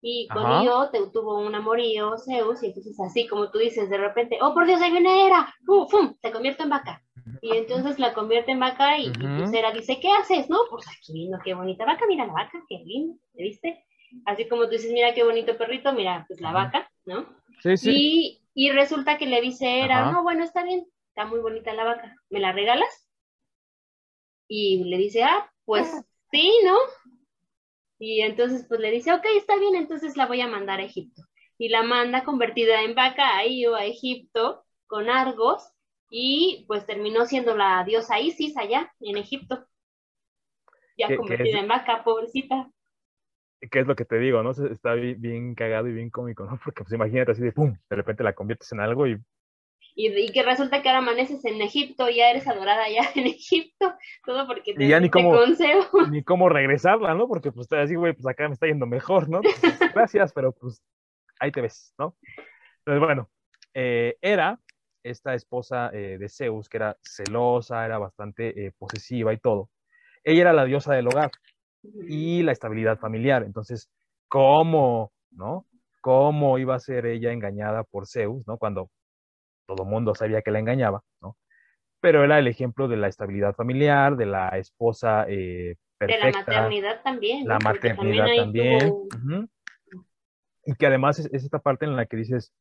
[0.00, 3.98] y con Io te, tuvo un amorío Zeus, y entonces así como tú dices, de
[3.98, 6.14] repente, oh por Dios, ahí viene Hera, ¡Fum, ¡Fum!
[6.20, 7.02] se convierte en vaca.
[7.42, 10.48] Y entonces la convierte en vaca y, pues Hera dice, ¿qué haces?
[10.48, 13.84] No, pues aquí vino, qué bonita vaca, mira la vaca, qué lindo, ¿viste?
[14.24, 17.26] Así como tú dices, mira qué bonito perrito, mira, pues la vaca, ¿no?
[17.60, 17.90] Sí, sí.
[17.92, 21.84] Y y resulta que le dice era, no, bueno, está bien, está muy bonita la
[21.84, 23.08] vaca, ¿me la regalas?
[24.48, 25.88] Y le dice, ah, pues
[26.32, 26.76] sí, ¿no?
[27.98, 31.22] Y entonces pues le dice, ok, está bien, entonces la voy a mandar a Egipto.
[31.58, 35.72] Y la manda convertida en vaca ahí o a Egipto con Argos
[36.10, 39.66] y pues terminó siendo la diosa Isis allá en Egipto.
[40.96, 42.70] Ya convertida en vaca, pobrecita.
[43.70, 44.50] ¿Qué es lo que te digo, no?
[44.50, 46.58] Está bien, cagado y bien cómico, ¿no?
[46.64, 49.18] Porque pues imagínate así de pum, de repente la conviertes en algo y...
[50.00, 53.92] Y, que resulta que ahora amaneces en Egipto, ya eres adorada allá en Egipto,
[54.24, 55.34] todo porque te, y ya ni cómo,
[56.12, 57.26] Ni cómo regresarla, ¿no?
[57.26, 59.40] Porque pues así, güey, pues acá me está yendo mejor, ¿no?
[59.40, 59.60] Pues,
[59.94, 60.80] gracias, pero pues
[61.40, 62.16] ahí te ves, ¿no?
[62.78, 63.28] Entonces, bueno,
[63.74, 64.60] eh, era
[65.02, 69.68] esta esposa eh, de Zeus, que era celosa, era bastante eh, posesiva y todo.
[70.22, 71.32] Ella era la diosa del hogar,
[72.06, 73.42] y la estabilidad familiar.
[73.42, 73.90] Entonces,
[74.28, 75.66] ¿cómo, no?
[76.00, 78.58] ¿Cómo iba a ser ella engañada por Zeus, no?
[78.58, 78.90] Cuando
[79.68, 81.36] todo mundo sabía que la engañaba, ¿no?
[82.00, 86.26] Pero era el ejemplo de la estabilidad familiar, de la esposa eh, perfecta.
[86.26, 87.46] De la maternidad también.
[87.46, 89.50] La maternidad también.
[90.64, 92.52] Y que además es, esta parte en la que dices,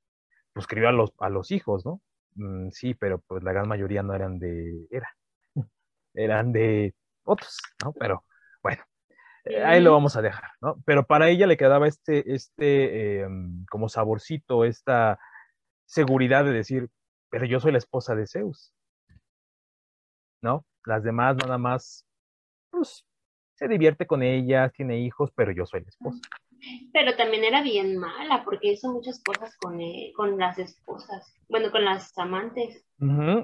[0.53, 2.01] pues crió a los, a los hijos, ¿no?
[2.35, 5.09] Mm, sí, pero pues la gran mayoría no eran de, era,
[6.13, 6.93] eran de
[7.23, 7.93] otros, ¿no?
[7.93, 8.25] Pero
[8.63, 8.83] bueno,
[9.65, 10.81] ahí lo vamos a dejar, ¿no?
[10.85, 15.19] Pero para ella le quedaba este, este, em, como saborcito, esta
[15.85, 16.89] seguridad de decir,
[17.29, 18.73] pero yo soy la esposa de Zeus,
[20.41, 20.65] ¿no?
[20.85, 22.05] Las demás nada más,
[22.69, 23.05] pues,
[23.55, 26.21] se divierte con ellas, tiene hijos, pero yo soy la esposa.
[26.93, 31.71] Pero también era bien mala, porque hizo muchas cosas con, eh, con las esposas, bueno,
[31.71, 32.83] con las amantes.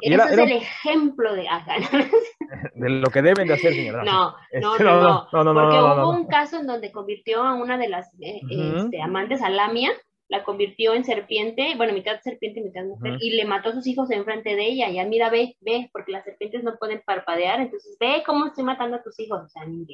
[0.01, 1.47] Ese es el ejemplo de
[2.75, 4.03] De lo que deben de hacer, señora.
[4.03, 8.13] No, no, no, no, porque hubo un caso en donde convirtió a una de las
[8.19, 9.91] eh, este, amantes, a Lamia,
[10.33, 14.09] la convirtió en serpiente, bueno, mitad serpiente, mitad mujer, y le mató a sus hijos
[14.09, 14.89] enfrente de ella.
[14.89, 18.97] Ya, mira, ve, ve, porque las serpientes no pueden parpadear, entonces ve cómo estoy matando
[18.97, 19.85] a tus hijos, o sea, ni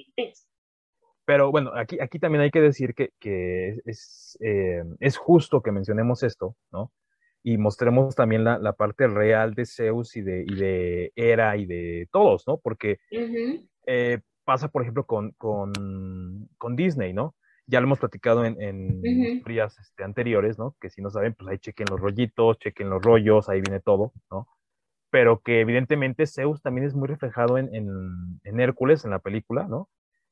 [1.25, 5.73] Pero bueno, aquí, aquí también hay que decir que, que es, eh, es justo que
[5.73, 6.93] mencionemos esto, ¿no?
[7.43, 11.65] y mostremos también la, la, parte real de Zeus y de, y de Hera y
[11.65, 12.58] de todos, ¿no?
[12.58, 12.99] Porque
[13.86, 15.71] eh, pasa, por ejemplo, con, con,
[16.58, 17.36] con, Disney, ¿no?
[17.69, 19.01] Ya lo hemos platicado en, en
[19.43, 20.75] días este, anteriores, ¿no?
[20.82, 24.12] Que si no saben, pues ahí chequen los rollitos, chequen los rollos, ahí viene todo,
[24.32, 24.47] ¿no?
[25.12, 29.67] Pero que evidentemente Zeus también es muy reflejado en, en, en Hércules, en la película,
[29.67, 29.89] ¿no?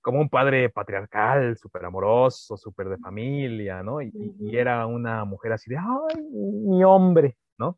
[0.08, 4.02] como un padre patriarcal, súper amoroso, súper de familia, ¿no?
[4.02, 4.10] Y,
[4.54, 7.78] era una mujer así de, ay, mi hombre, ¿no?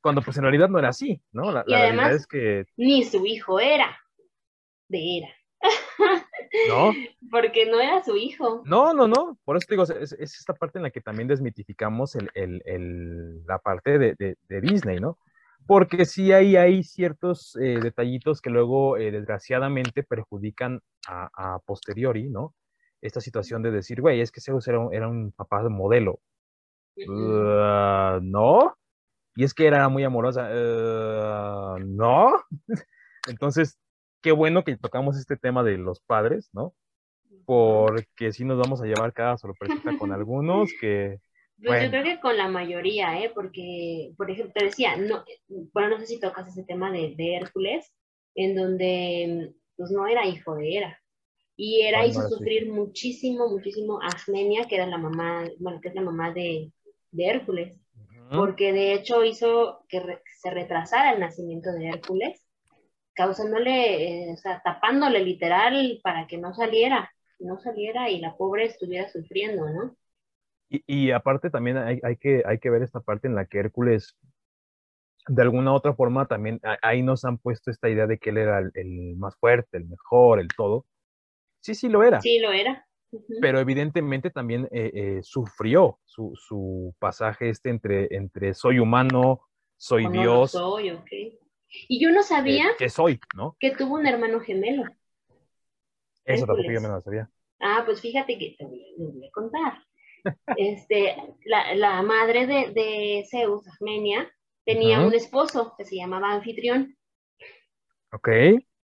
[0.00, 1.52] Cuando pues en realidad no era así, ¿no?
[1.52, 2.64] La, realidad es que...
[2.78, 3.98] Ni su hijo era
[4.88, 5.28] de era.
[6.68, 6.92] ¿No?
[7.30, 8.62] Porque no era su hijo.
[8.64, 9.38] No, no, no.
[9.44, 13.44] Por eso te digo, es, esta parte en la que también desmitificamos el, el, el,
[13.46, 15.18] la parte de, de, Disney, ¿no?
[15.66, 22.54] porque sí hay, hay ciertos eh, detallitos que luego, eh, desgraciadamente, perjudican a, posteriori, ¿no?
[23.00, 26.20] Esta situación de decir, güey, es que Zeus era un, era un papá modelo.
[26.96, 28.76] Uh, no.
[29.36, 30.50] Y es que era muy amorosa.
[30.50, 32.32] Uh, no.
[33.28, 33.78] Entonces,
[34.20, 36.74] qué bueno que tocamos este tema de los padres, ¿no?
[37.44, 41.18] Porque sí nos vamos a llevar cada sorpresa con algunos que
[41.62, 43.30] pues yo creo que con la mayoría, ¿eh?
[43.34, 45.24] Porque, por ejemplo, te decía, no,
[45.72, 47.92] bueno, no sé si tocas ese tema de, de Hércules,
[48.34, 51.00] en donde pues no era hijo de Hera.
[51.56, 55.94] Y Hera hizo sufrir muchísimo, muchísimo a Asmenia, que era la mamá, bueno, que es
[55.94, 56.72] la mamá de,
[57.10, 57.78] de Hércules.
[58.30, 60.00] Porque de hecho hizo que
[60.40, 62.39] se retrasara el nacimiento de Hércules,
[63.20, 68.64] causándole, eh, o sea, tapándole literal para que no saliera, no saliera y la pobre
[68.64, 69.94] estuviera sufriendo, ¿no?
[70.70, 74.16] Y, aparte también hay, que, hay que ver esta parte en la que Hércules,
[75.26, 78.38] de alguna u otra forma, también ahí nos han puesto esta idea de que él
[78.38, 80.86] era el, más fuerte, el mejor, el todo.
[81.60, 82.22] Sí, sí lo era.
[82.22, 82.86] Sí, lo era.
[83.42, 89.42] Pero evidentemente también eh, eh, sufrió su, su, pasaje este entre, entre soy humano,
[89.76, 90.52] soy Dios.
[90.52, 91.10] soy, ok.
[91.88, 93.56] Y yo no sabía que soy, ¿no?
[93.60, 94.84] Que tuvo un hermano gemelo.
[96.24, 97.30] Eso tampoco yo me lo sabía.
[97.60, 99.84] Ah, pues fíjate que te voy a contar
[100.56, 104.30] este, la, madre de, Zeus, Armenia,
[104.64, 106.96] tenía un esposo que se llamaba Anfitrión.
[108.12, 108.28] Ok.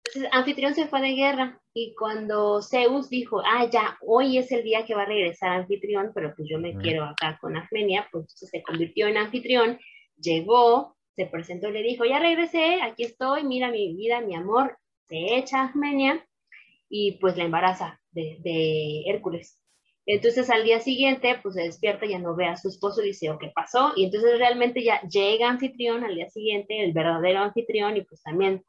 [0.05, 4.63] Entonces, Anfitrión se fue de guerra y cuando Zeus dijo, ah, ya, hoy es el
[4.63, 8.27] día que va a regresar Anfitrión, pero pues yo me quiero acá con Armenia, pues
[8.35, 9.79] se convirtió en Anfitrión,
[10.19, 14.79] llegó, se presentó y le dijo, ya regresé, aquí estoy, mira mi vida, mi amor,
[15.09, 16.27] se echa Armenia
[16.89, 19.59] y pues la embaraza de, Hércules.
[20.05, 23.39] Entonces al día siguiente, pues se despierta, ya no ve a su esposo dice, ¿o
[23.39, 23.93] qué pasó?
[23.95, 28.65] Y entonces realmente ya llega anfitrión al día siguiente, el verdadero anfitrión, y pues también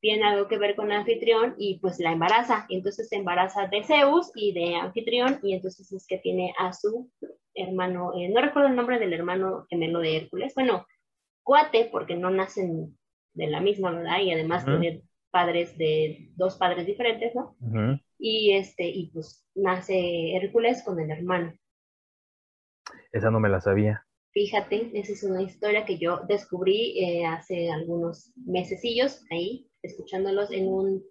[0.00, 2.66] tiene algo que ver con anfitrión y pues la embaraza.
[2.70, 7.10] Entonces se embaraza de Zeus y de anfitrión y entonces es que tiene a su
[7.54, 10.86] hermano, eh, no recuerdo el nombre del hermano gemelo de Hércules, bueno,
[11.42, 12.96] cuate porque no nacen
[13.34, 14.20] de la misma, ¿verdad?
[14.20, 17.56] Y además tiene padres de dos padres diferentes, ¿no?
[18.18, 21.54] Y este, y pues nace Hércules con el hermano.
[23.12, 24.06] Esa no me la sabía.
[24.32, 30.68] Fíjate, esa es una historia que yo descubrí eh, hace algunos mesecillos ahí, escuchándolos en
[30.68, 31.02] un,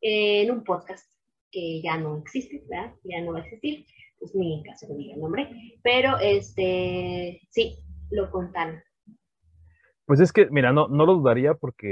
[0.00, 1.04] en un podcast
[1.50, 2.94] que ya no existe, ¿verdad?
[3.02, 3.84] Ya no va a existir,
[4.18, 5.50] pues ni caso que diga el nombre,
[5.82, 7.78] pero este, sí,
[8.10, 8.80] lo contaron.
[10.12, 11.86] Pues es que, mira, no, no lo dudaría porque,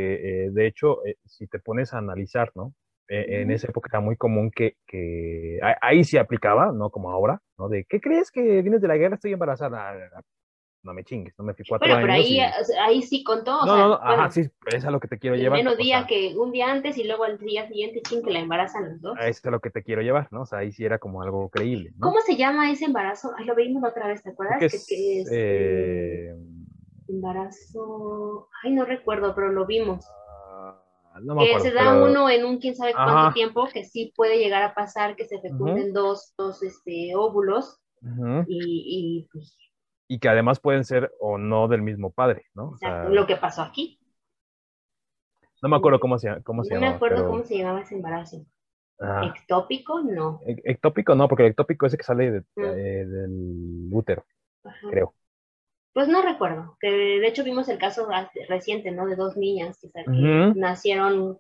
[0.44, 2.74] eh, de hecho, eh, si te pones a analizar, ¿no?
[3.08, 6.90] Eh, en esa época era muy común que, que ahí sí aplicaba, ¿no?
[6.90, 7.70] Como ahora, ¿no?
[7.70, 9.14] De, ¿qué crees que vienes de la guerra?
[9.14, 9.92] Estoy embarazada.
[10.14, 10.20] Ah,
[10.82, 12.38] no me chingues, no me fui cuatro bueno, pero ahí,
[12.82, 13.64] ahí sí contó.
[13.64, 15.56] No, no, no, ajá, sí, es lo que te quiero llevar.
[15.56, 18.86] Menos día que un día antes y luego al día siguiente, ching, que la embarazan
[18.90, 19.18] los dos.
[19.18, 20.42] Eso es lo que te quiero llevar, ¿no?
[20.42, 21.92] O sea, ahí sí era como algo creíble.
[21.96, 22.08] ¿no?
[22.08, 23.32] ¿Cómo se llama ese embarazo?
[23.38, 24.58] Ay, lo vimos otra vez, ¿te acuerdas?
[24.58, 26.34] Que, es, que es, eh...
[27.10, 28.48] embarazo.
[28.62, 30.06] Ay, no recuerdo, pero lo vimos
[31.38, 34.74] que se da uno en un quién sabe cuánto tiempo, que sí puede llegar a
[34.74, 37.80] pasar que se fecunden dos, dos este, óvulos
[38.46, 39.56] y, pues,
[40.08, 42.76] y, que además pueden ser o no del mismo padre, ¿no?
[43.08, 43.98] lo que pasó aquí.
[45.62, 46.86] No me acuerdo cómo se, cómo se no llamaba.
[46.86, 48.46] No me acuerdo cómo se llamaba ese embarazo.
[48.98, 50.02] ¿Ectópico?
[50.02, 50.40] No.
[50.46, 54.24] E, ectópico no, porque el ectópico es el que sale eh, del útero,
[54.90, 55.14] creo.
[55.92, 58.08] Pues no recuerdo, que de hecho vimos el caso
[58.48, 59.06] reciente, ¿no?
[59.06, 60.04] De dos niñas que,
[60.54, 61.38] nacieron,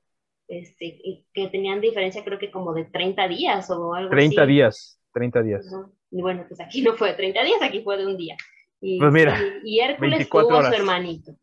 [0.48, 5.42] este, que tenían diferencia creo que como de 30 días o algo 30 días, 30
[5.42, 5.72] días.
[6.10, 8.36] Y bueno, pues aquí no fue de 30 días, aquí fue de un día.
[8.80, 11.36] Y, pues mira, y, Hércules tuvo su hermanito.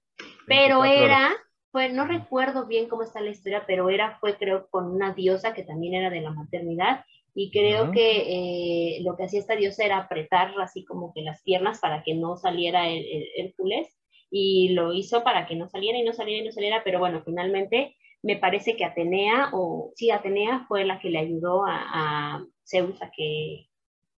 [0.46, 1.32] Pero era,
[1.72, 5.54] fue, no recuerdo bien cómo está la historia, pero era, fue creo con una diosa
[5.54, 7.06] que también era de la maternidad
[7.39, 11.43] y creo que eh, lo que hacía esta diosa era apretar así como que las
[11.43, 13.95] piernas para que no saliera el, Hércules
[14.32, 17.21] y lo hizo para que no saliera y no saliera y no saliera, pero bueno,
[17.23, 23.00] finalmente me parece que Atenea, o sí, Atenea fue la que le ayudó a, Zeus
[23.04, 23.67] a que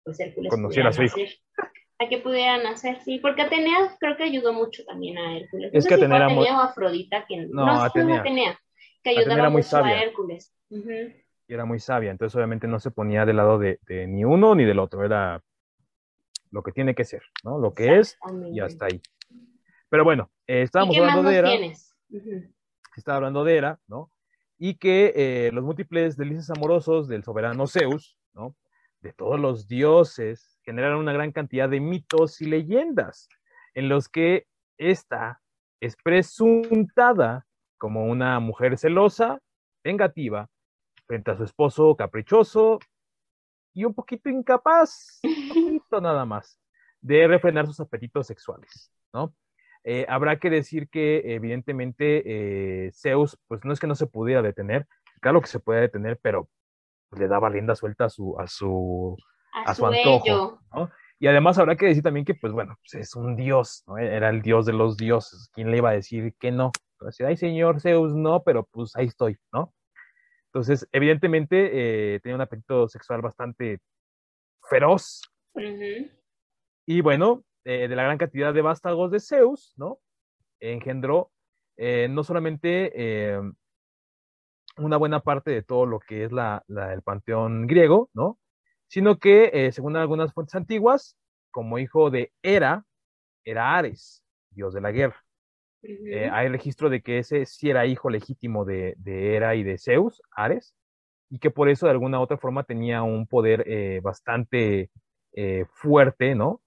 [0.06, 1.18] pues Hércules conociera a su hijo.
[1.98, 5.72] A que pudiera nacer, sí, porque Atenea creo que ayudó mucho también a Hércules.
[5.74, 6.48] Es que Atenea, era muy...
[6.48, 8.22] o Afrodita, que no, no Atenea.
[8.22, 8.60] Atenea,
[9.04, 10.56] que ayudaba mucho a Hércules
[11.54, 14.80] era muy sabia, entonces obviamente no se ponía del lado de, ni uno ni del
[14.80, 15.42] otro, era
[16.52, 17.58] lo que tiene que ser, ¿no?
[17.58, 18.18] Lo que es
[18.52, 19.02] y hasta ahí.
[19.90, 21.52] Pero bueno, eh, estábamos hablando de Era.
[22.96, 24.12] Estaba hablando de Era, ¿no?
[24.58, 28.56] Y que eh, los múltiples delicias amorosos del soberano Zeus, ¿no?
[29.02, 33.30] De todos los dioses, generaron una gran cantidad de mitos y leyendas
[33.74, 34.46] en los que
[34.78, 35.42] esta
[35.80, 39.40] es presuntada como una mujer celosa,
[39.84, 40.50] vengativa,
[41.10, 42.78] frente a su esposo caprichoso
[43.74, 46.62] y un poquito incapaz, un poquito nada más,
[47.02, 49.34] de refrenar sus apetitos sexuales, ¿no?
[49.84, 54.44] Eh, habrá que decir que evidentemente eh, Zeus, pues no es que no se pudiera
[54.44, 54.86] detener,
[55.20, 56.48] claro que se puede detener, pero
[57.18, 59.18] le daba rienda suelta a su, a su,
[59.66, 60.92] a, su, antojo, ¿no?
[61.18, 63.98] Y además habrá que decir también que, pues bueno, pues es un dios, ¿no?
[63.98, 65.50] Era el dios de los dioses.
[65.54, 66.72] ¿Quién le iba a decir que no?
[67.00, 69.74] Decir, ay, señor Zeus, no, pero pues ahí estoy, ¿no?
[70.52, 73.80] Entonces, evidentemente, eh, tenía un apetito sexual bastante
[74.68, 75.22] feroz.
[76.88, 80.00] Y bueno, eh, de la gran cantidad de vástagos de Zeus, ¿no?
[80.60, 81.32] Engendró
[81.78, 83.40] eh, no solamente
[84.78, 88.40] una buena parte de todo lo que es la, el panteón griego, ¿no?
[88.88, 91.16] Sino que, según algunas fuentes antiguas,
[91.52, 92.86] como hijo de Hera,
[93.46, 95.24] era Ares, dios de la guerra.
[95.82, 99.78] Eh, hay registro de que ese sí era hijo legítimo de, de, Hera y de
[99.78, 100.76] Zeus, Ares,
[101.30, 104.90] y que por eso de alguna u otra forma tenía un poder eh, bastante
[105.34, 106.62] eh, fuerte, ¿no?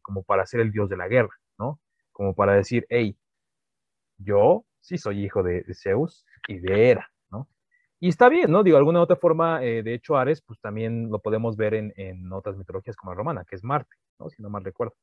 [0.00, 1.78] como para ser el dios de la guerra, ¿no?
[2.12, 3.18] Como para decir, hey,
[4.16, 7.48] yo sí soy hijo de, Zeus y de Hera, ¿no?
[8.00, 8.62] Y está bien, ¿no?
[8.62, 11.92] Digo, de alguna u otra forma, de hecho, Ares, pues también lo podemos ver en,
[11.96, 14.30] en otras mitologías como la romana, que es Marte, ¿no?
[14.30, 14.94] Si no mal recuerdo.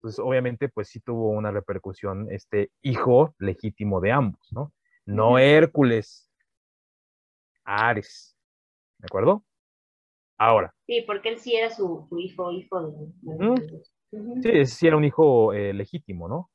[0.00, 4.72] Entonces, obviamente, pues sí tuvo una repercusión este hijo legítimo de ambos, ¿no?
[5.04, 6.30] No Hércules,
[7.64, 8.34] Ares,
[8.96, 9.44] ¿de acuerdo?
[10.38, 10.74] Ahora.
[10.86, 13.82] Sí, porque él sí era su, hijo, hijo de...
[14.42, 16.50] Sí, sí era un hijo eh, legítimo, ¿no?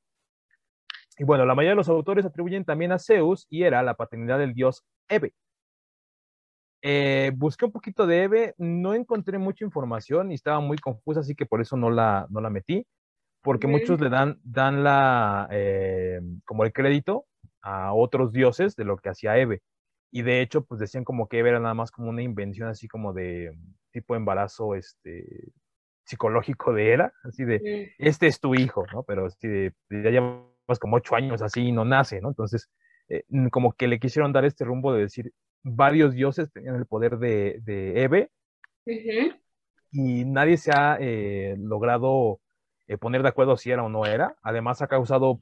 [1.20, 4.40] Y bueno, la mayoría de los autores atribuyen también a Zeus y era la paternidad
[4.40, 5.36] del dios Ebe.
[6.82, 11.36] Eh, busqué un poquito de Ebe, no encontré mucha información y estaba muy confusa, así
[11.36, 12.88] que por eso no la, no la metí
[13.46, 17.28] porque muchos le dan, dan la, eh, como el crédito
[17.62, 19.62] a otros dioses de lo que hacía Eve.
[20.12, 22.88] Y de hecho, pues decían como que Eve era nada más como una invención así
[22.88, 23.56] como de
[23.92, 25.52] tipo embarazo este,
[26.06, 29.04] psicológico de Hera, así de, este es tu hijo, ¿no?
[29.04, 32.30] Pero así de, ya llevas como ocho años así y no nace, ¿no?
[32.30, 32.72] Entonces,
[33.10, 35.32] eh, como que le quisieron dar este rumbo de decir,
[35.62, 38.32] varios dioses tenían el poder de, de Eve
[39.92, 42.40] y nadie se ha eh, logrado
[42.88, 44.36] eh, poner de acuerdo si era o no era.
[44.42, 45.40] Además ha causado,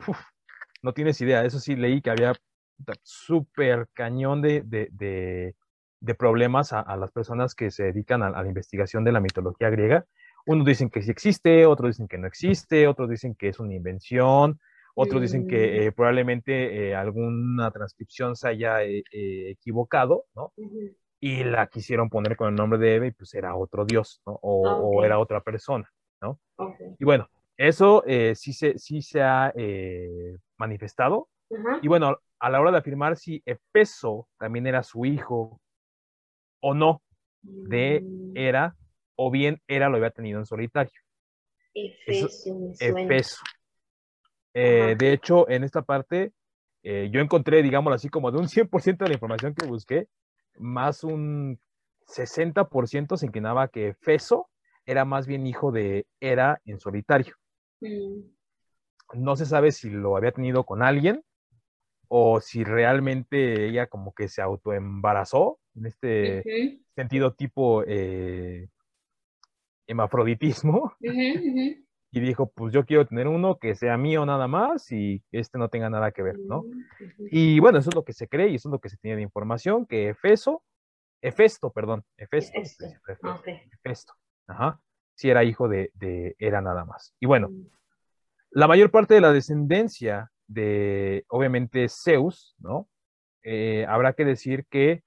[0.82, 2.34] no tienes idea, eso sí leí que había
[3.02, 4.90] súper cañón de, de,
[6.00, 10.06] de, problemas a, las personas que se dedican a, la investigación de la mitología griega.
[10.46, 13.74] Unos dicen que sí existe, otros dicen que no existe, otros dicen que es una
[13.74, 14.60] invención,
[14.96, 15.82] otros dicen que mm.
[15.82, 20.54] eh, probablemente eh, alguna transcripción se haya equivocado, ¿no?
[21.22, 24.38] Y la quisieron poner con el nombre de Eve y pues era otro dios, ¿no?
[24.42, 25.90] O, ah, o era otra persona.
[27.00, 31.30] Y bueno, eso eh, sí, se, sí se ha eh, manifestado.
[31.84, 35.62] Y bueno, a la hora de afirmar si Efeso también era su hijo
[36.62, 37.04] o no
[37.44, 38.32] de mm.
[38.36, 38.76] Era,
[39.16, 41.00] o bien Era lo había tenido en solitario.
[41.76, 43.44] Efeso,
[44.56, 46.32] eh, de hecho, en esta parte,
[46.84, 50.08] yo encontré, digámoslo así, como de un 100% de la información que busqué,
[50.58, 51.60] más un
[52.08, 54.50] 60% se inclinaba que Efeso
[54.86, 57.36] era más bien hijo de Hera en solitario.
[59.14, 61.24] No se sabe si lo había tenido con alguien
[62.08, 66.44] o si realmente ella como que se autoembarazó en este
[66.96, 68.70] sentido tipo eh,
[69.88, 70.94] hemafroditismo.
[72.16, 75.70] y dijo, pues yo quiero tener uno que sea mío nada más y este no
[75.70, 76.64] tenga nada que ver, ¿no?
[77.32, 79.18] Y bueno, eso es lo que se cree y eso es lo que se tiene
[79.18, 80.64] de información, que Efeso,
[81.24, 82.60] Efesto, perdón, Efesto,
[83.72, 84.14] Efesto,
[84.46, 84.80] Ajá.
[85.16, 87.14] Si era hijo de, de Era nada más.
[87.20, 87.68] Y bueno, mm.
[88.52, 92.88] la mayor parte de la descendencia de, obviamente, Zeus, ¿no?
[93.44, 95.04] Eh, habrá que decir que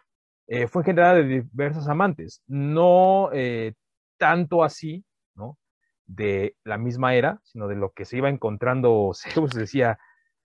[0.47, 3.75] eh, fue generada de diversos amantes, no eh,
[4.19, 5.59] tanto así, ¿no?
[6.05, 9.99] De la misma era, sino de lo que se iba encontrando Zeus, decía,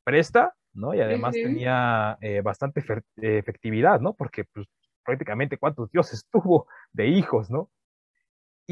[0.04, 0.93] presta, ¿no?
[0.93, 2.83] Y además tenía bastante
[3.17, 4.13] efectividad, ¿no?
[4.13, 4.67] Porque pues,
[5.04, 7.69] prácticamente cuántos dioses tuvo de hijos, ¿no?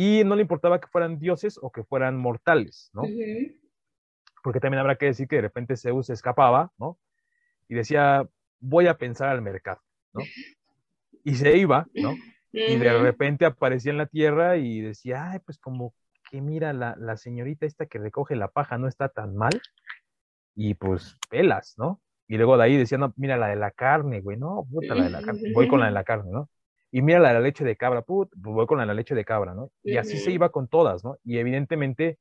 [0.01, 3.01] Y no le importaba que fueran dioses o que fueran mortales, ¿no?
[4.41, 6.97] Porque también habrá que decir que de repente Zeus se escapaba, ¿no?
[7.67, 8.25] Y decía,
[8.61, 9.81] voy a pensar al mercado,
[10.13, 10.21] ¿no?
[11.25, 12.15] Y se iba, ¿no?
[12.53, 15.93] Y de repente aparecía en la tierra y decía, ay, pues como
[16.31, 19.61] que mira, la, la señorita esta que recoge la paja no está tan mal.
[20.55, 21.99] Y pues pelas, ¿no?
[22.25, 25.03] Y luego de ahí decía, no, mira la de la carne, güey, no, puta, la
[25.03, 26.49] de la carne, voy con la de la carne, ¿no?
[26.91, 29.53] Y mira la, la leche de cabra, put, pues voy con la, leche de cabra,
[29.53, 29.71] ¿no?
[29.83, 31.17] Y así se iba con todas, ¿no?
[31.23, 32.17] Y evidentemente,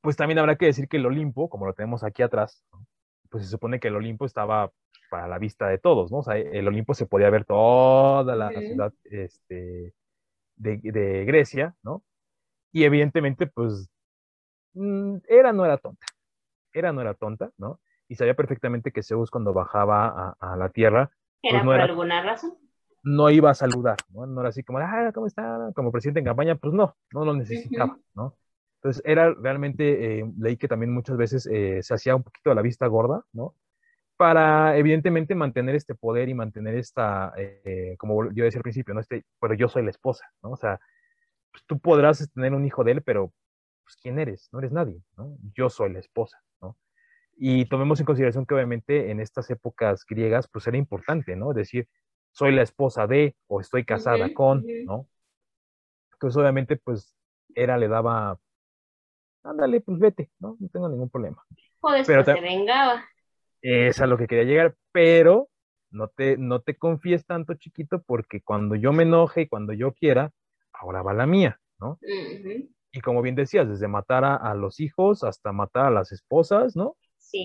[0.00, 2.84] pues también habrá que decir que el Olimpo, como lo tenemos aquí atrás, pues
[3.30, 4.72] pues se supone que el Olimpo estaba
[5.10, 6.18] para la vista de todos, ¿no?
[6.18, 9.94] O sea, el Olimpo se podía ver toda la ciudad este,
[10.56, 12.02] de, Grecia, ¿no?
[12.72, 13.88] Y evidentemente, pues,
[14.74, 16.06] mm, era no era tonta,
[16.72, 17.80] era no era tonta, ¿no?
[18.08, 21.10] Y sabía perfectamente que Zeus cuando bajaba a, la tierra...
[21.42, 22.56] Pues, ¿Era por alguna razón?
[23.06, 24.26] No iba a saludar, ¿no?
[24.26, 25.70] No era así como, ah, ¿cómo está?
[25.74, 28.36] Como presidente en campaña, pues no, no lo necesitaba, ¿no?
[28.82, 32.56] Entonces era realmente, eh, leí que también muchas veces eh, se hacía un poquito de
[32.56, 33.54] la vista gorda, ¿no?
[34.16, 39.00] Para evidentemente mantener este poder y mantener esta, eh, como yo decía al principio, ¿no?
[39.00, 40.50] Este, pero yo soy la esposa, ¿no?
[40.50, 40.80] O sea,
[41.52, 43.32] pues, tú podrás tener un hijo de él, pero
[43.84, 44.48] pues, ¿quién eres?
[44.52, 45.36] No eres nadie, ¿no?
[45.54, 46.76] Yo soy la esposa, ¿no?
[47.36, 51.52] Y tomemos en consideración que obviamente en estas épocas griegas, pues era importante, ¿no?
[51.52, 51.88] Decir,
[52.36, 55.08] soy la esposa de o estoy casada con, ¿no?
[56.12, 57.16] Entonces obviamente pues
[57.54, 58.38] era, le daba
[59.42, 60.56] ándale, pues vete, ¿no?
[60.60, 61.42] No tengo ningún problema.
[61.80, 63.02] O después pero se vengaba.
[63.62, 65.48] Es a lo que quería llegar, pero
[65.90, 69.92] no te, no te confíes tanto, chiquito, porque cuando yo me enoje y cuando yo
[69.92, 70.30] quiera,
[70.74, 71.98] ahora va la mía, ¿no?
[72.92, 76.96] Y como bien decías, desde matar a, los hijos hasta matar a las esposas, ¿no?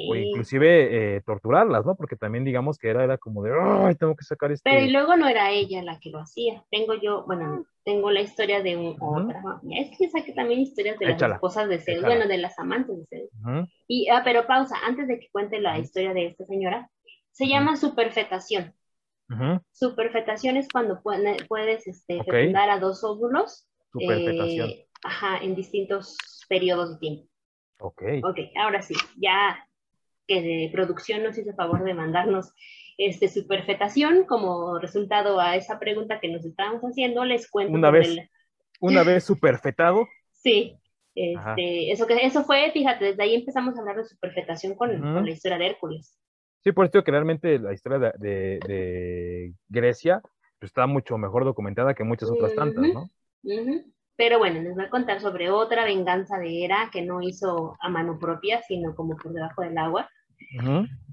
[0.09, 1.95] O inclusive eh, torturarlas, ¿no?
[1.95, 4.63] Porque también digamos que era, era como de, ay, tengo que sacar esto.
[4.63, 6.63] Pero y luego no era ella la que lo hacía.
[6.69, 9.41] Tengo yo, bueno, tengo la historia de un, otra.
[9.71, 13.05] Es que saqué también historias de las esposas de Zeus, bueno, de las amantes de
[13.07, 13.69] Zeus.
[13.87, 16.89] Y, ah, pero pausa, antes de que cuente la historia de esta señora,
[17.31, 18.73] se llama superfetación.
[19.71, 23.67] Superfetación es cuando puedes este, fecundar a dos óvulos.
[23.99, 26.15] Eh, ajá, en distintos
[26.47, 27.31] periodos de tiempo.
[27.79, 28.03] Ok.
[28.23, 29.67] Ok, ahora sí, ya
[30.31, 32.53] que de producción nos hizo favor de mandarnos
[32.97, 37.73] este, superfetación como resultado a esa pregunta que nos estábamos haciendo, les cuento.
[37.73, 38.17] Una vez,
[38.79, 40.07] una vez superfetado.
[40.43, 40.75] Sí,
[41.13, 45.29] este, eso, que, eso fue, fíjate, desde ahí empezamos a hablar de superfetación con, la
[45.29, 46.17] historia de Hércules.
[46.63, 50.19] Sí, por eso que realmente la historia de, de, Grecia
[50.57, 53.11] pues, está mucho mejor documentada que muchas otras tantas, ¿no?
[54.15, 57.89] Pero bueno, les voy a contar sobre otra venganza de Hera que no hizo a
[57.89, 60.09] mano propia, sino como por debajo del agua.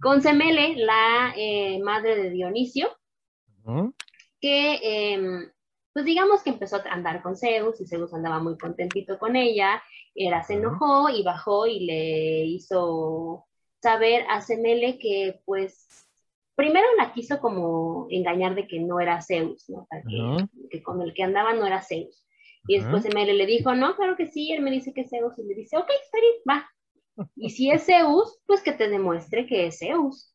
[0.00, 2.88] Con Semele, la eh, madre de Dionisio,
[4.40, 5.50] que em,
[5.92, 9.82] pues digamos que empezó a andar con Zeus y Zeus andaba muy contentito con ella,
[10.14, 13.46] Hera se enojó y bajó y le hizo
[13.80, 16.06] saber a Semele que pues
[16.54, 19.86] primero la quiso como engañar de que no era Zeus, ¿no?
[20.70, 22.24] que, con el que andaba no era Zeus.
[22.66, 25.38] Y después Semele le dijo, no, claro que sí, él me dice que es Zeus
[25.38, 26.68] y le dice, ok, está bien, va,
[27.36, 30.34] y si es Zeus, pues que te demuestre que es Zeus.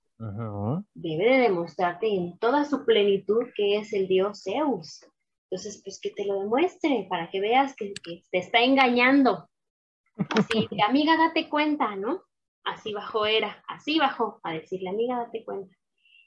[0.94, 5.02] Debe de demostrarte en toda su plenitud que es el dios Zeus.
[5.50, 9.50] Entonces, pues que te lo demuestre para que veas que, te está engañando.
[10.16, 12.24] Así, amiga, date cuenta, ¿no?
[12.64, 15.76] Así bajó era, así bajó a decirle, amiga, date cuenta.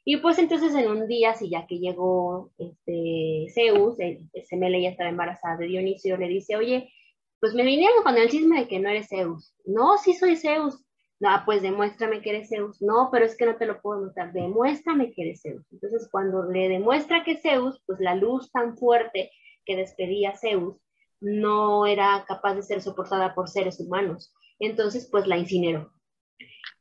[0.05, 3.97] Y pues entonces en un día, si ya que llegó este Zeus,
[4.45, 6.93] Semele ya estaba embarazada de Dionisio, le dice, oye,
[7.41, 9.55] pues me vinieron con el chisme de que no eres Zeus.
[9.65, 10.83] No, sí soy Zeus.
[11.19, 12.81] No, pues demuéstrame que eres Zeus.
[12.83, 14.33] No, pero es que no te lo puedo mostrar.
[14.33, 15.65] Demuéstrame que eres Zeus.
[15.73, 19.31] Entonces, cuando le demuestra que Zeus, pues la luz tan fuerte
[19.65, 20.77] que despedía Zeus
[21.21, 24.35] no era capaz de ser soportada por seres humanos.
[24.59, 25.93] Entonces, pues la incineró.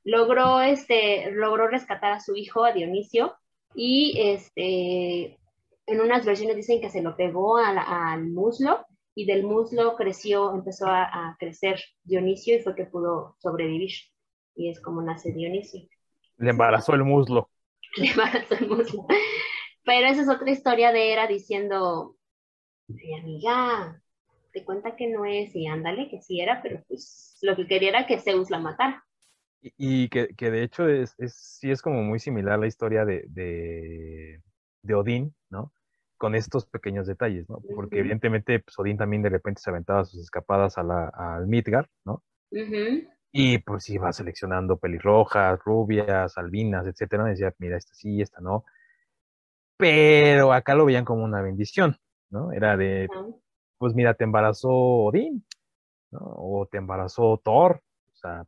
[0.03, 3.35] Logró, este, logró rescatar a su hijo, a Dionisio,
[3.73, 5.39] y este,
[5.87, 8.85] en unas versiones dicen que se lo pegó al muslo
[9.15, 13.91] y del muslo creció, empezó a, crecer Dionisio y fue que pudo sobrevivir.
[14.55, 15.87] Y es como nace Dionisio.
[16.37, 17.49] Le embarazó el muslo.
[17.95, 19.07] Le embarazó el muslo.
[19.85, 22.17] Pero esa es otra historia de Hera diciendo,
[22.87, 24.01] mi amiga,
[24.51, 27.89] te cuenta que no es, y ándale, que sí era, pero pues lo que quería
[27.89, 29.05] era que Zeus la matara.
[29.61, 34.41] Y, que, de hecho es, sí es como muy similar la historia de, de,
[34.81, 35.71] de Odín, ¿no?
[36.17, 37.61] Con estos pequeños detalles, ¿no?
[37.75, 41.87] Porque evidentemente pues, Odín también de repente se aventaba sus escapadas a la, al Midgard,
[42.05, 42.23] ¿no?
[43.31, 47.25] Y pues iba seleccionando pelirrojas, rubias, albinas, etcétera.
[47.25, 48.63] decía, mira, esta sí, esta no.
[49.77, 51.97] Pero acá lo veían como una bendición,
[52.29, 52.53] ¿no?
[52.53, 53.09] Era de,
[53.77, 55.45] pues mira, te embarazó Odín,
[56.11, 56.19] ¿no?
[56.21, 57.81] O te embarazó Thor,
[58.13, 58.45] o sea,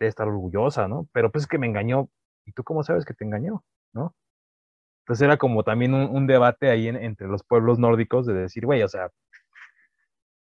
[0.00, 1.06] debe estar orgullosa, ¿no?
[1.12, 2.08] Pero pues es que me engañó.
[2.46, 3.62] ¿Y tú cómo sabes que te engañó,
[3.92, 4.14] no?
[5.08, 8.88] Entonces era como también un, debate ahí entre los pueblos nórdicos de decir, güey, o
[8.88, 9.08] sea,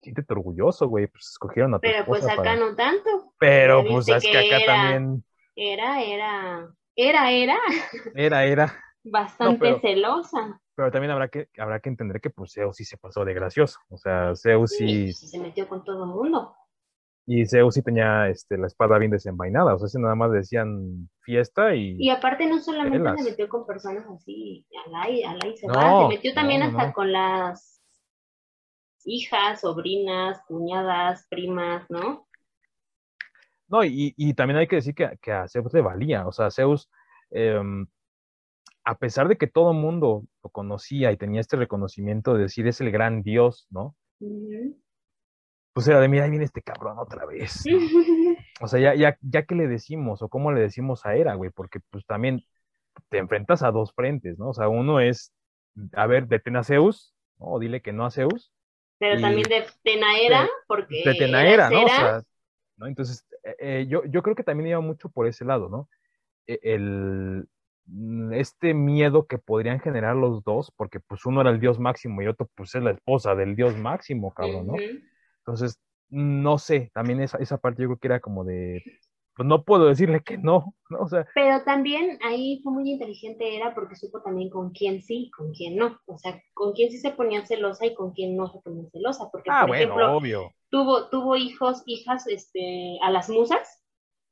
[0.01, 3.35] siéntete orgulloso, güey, pues escogieron a tu Pero pues acá no tanto.
[3.37, 5.23] Pero pues es que, acá también.
[5.55, 7.59] Era, era, era, era.
[8.15, 8.83] Era, era.
[9.03, 10.59] Bastante celosa.
[10.73, 13.79] Pero también habrá que, habrá que entender que pues Zeus sí se pasó de gracioso.
[13.89, 15.13] O sea, Zeus sí.
[15.13, 16.55] sí se metió con todo el mundo.
[17.31, 21.07] Y Zeus sí tenía este, la espada bien desenvainada, o sea, si nada más decían
[21.21, 21.95] fiesta y...
[21.99, 26.33] Y aparte no solamente se metió con personas así, al y se va, se metió
[26.33, 27.83] también hasta con las
[29.05, 32.27] hijas, sobrinas, cuñadas, primas, ¿no?
[33.67, 36.49] No, y, y también hay que decir que, que, a Zeus le valía, o sea,
[36.49, 36.89] Zeus,
[37.29, 37.85] em,
[38.83, 42.65] a pesar de que todo el mundo lo conocía y tenía este reconocimiento de decir
[42.65, 43.95] es el gran dios, ¿no?
[45.73, 47.63] Pues era de, mira, ahí viene este cabrón otra vez.
[48.61, 51.51] o sea, ya, ya, ya que le decimos, o cómo le decimos a Era, güey,
[51.51, 52.43] porque pues también
[53.09, 54.49] te enfrentas a dos frentes, ¿no?
[54.49, 55.33] O sea, uno es,
[55.93, 57.47] a ver, detén a Zeus, ¿no?
[57.47, 58.51] O dile que no a Zeus.
[58.97, 61.03] Pero también detén a Era, porque...
[61.05, 61.85] Detén a Era, ¿no?
[61.85, 62.21] O sea,
[62.75, 62.87] ¿no?
[62.87, 65.87] Entonces, eh, eh, yo, yo creo que también iba mucho por ese lado, ¿no?
[66.47, 67.47] E, el,
[67.85, 72.21] mm, este miedo que podrían generar los dos, porque pues uno era el dios máximo
[72.21, 74.73] y otro pues es la esposa del dios máximo, cabrón, ¿no?
[75.49, 75.79] Entonces,
[76.09, 78.83] no sé, también esa, esa parte yo creo que era como de,
[79.35, 80.99] pues no puedo decirle que no, ¿no?
[80.99, 85.31] O sea, Pero también ahí fue muy inteligente era porque supo también con quién sí,
[85.35, 85.99] con quién no.
[86.05, 89.29] O sea, con quién sí se ponía celosa y con quién no se ponía celosa.
[89.31, 90.51] Porque, ah, por ejemplo, obvio.
[90.69, 93.83] Tuvo, tuvo hijos, hijas, este, a las musas.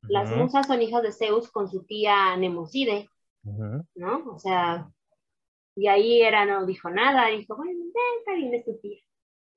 [0.02, 3.08] Las musas son hijas de Zeus con su tía Nemoside,
[3.42, 4.24] ¿no?
[4.32, 4.88] O sea,
[5.74, 7.72] y ahí era, no dijo nada, dijo, bueno,
[8.20, 9.00] está bien, es tu tía.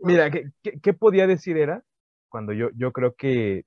[0.02, 1.84] Mira, ¿qué, ¿qué, podía decir era?
[2.30, 3.66] Cuando yo, yo creo que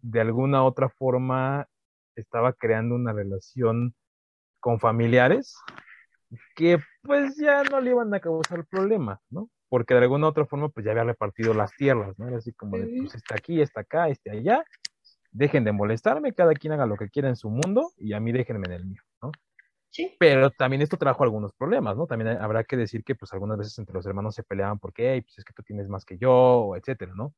[0.00, 1.68] de alguna otra forma
[2.14, 3.94] estaba creando una relación
[4.60, 5.56] con familiares
[6.54, 9.48] que pues ya no le iban a causar problemas, ¿no?
[9.68, 12.28] Porque de alguna otra forma pues ya había repartido las tierras, ¿no?
[12.28, 14.64] Era así como de, pues está aquí, está acá, está allá,
[15.30, 18.32] dejen de molestarme, cada quien haga lo que quiera en su mundo y a mí
[18.32, 19.02] déjenme en el mío,
[19.96, 20.08] ¿no?
[20.18, 22.06] Pero también esto trajo algunos problemas, ¿no?
[22.06, 25.22] También habrá que decir que pues algunas veces entre los hermanos se peleaban porque, hey,
[25.22, 27.34] pues es que tú tienes más que yo, etcétera, ¿no?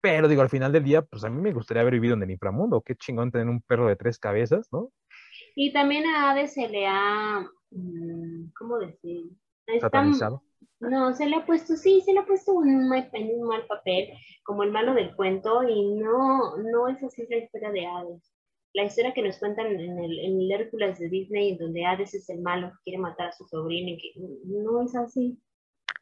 [0.00, 2.30] Pero digo, al final del día, pues a mí me gustaría haber vivido en el
[2.30, 2.82] inframundo.
[2.82, 4.90] Qué chingón tener un perro de tres cabezas, ¿no?
[5.54, 9.26] Y también a Hades se le ha, mm, ¿cómo decir?
[9.80, 10.42] Satanizado.
[10.80, 13.64] No, se le ha puesto, sí, se le ha puesto un mal, en un mal
[13.66, 14.08] papel,
[14.42, 18.31] como el malo del cuento, y no, no es así la historia de Hades
[18.74, 22.28] la historia que nos cuentan en el, en el Hércules de Disney, donde Hades es
[22.30, 24.12] el malo que quiere matar a su sobrino, y que
[24.44, 25.38] no es así,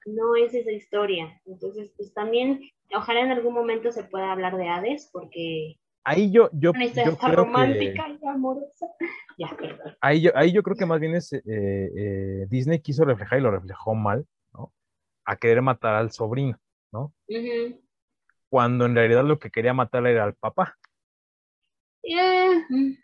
[0.07, 1.41] no es esa historia.
[1.47, 2.61] Entonces, pues también,
[2.95, 7.17] ojalá en algún momento se pueda hablar de Hades, porque ahí yo, yo, una historia
[7.33, 8.87] romántica y amorosa.
[9.39, 9.97] Ya, perdón.
[10.03, 13.43] Ahí yo, ahí yo creo que más bien es, eh, eh, Disney quiso reflejar y
[13.43, 14.71] lo reflejó mal, ¿no?
[15.25, 16.59] A querer matar al sobrino,
[16.93, 17.15] ¿no?
[18.51, 20.77] Cuando en realidad lo que quería matar era al papá.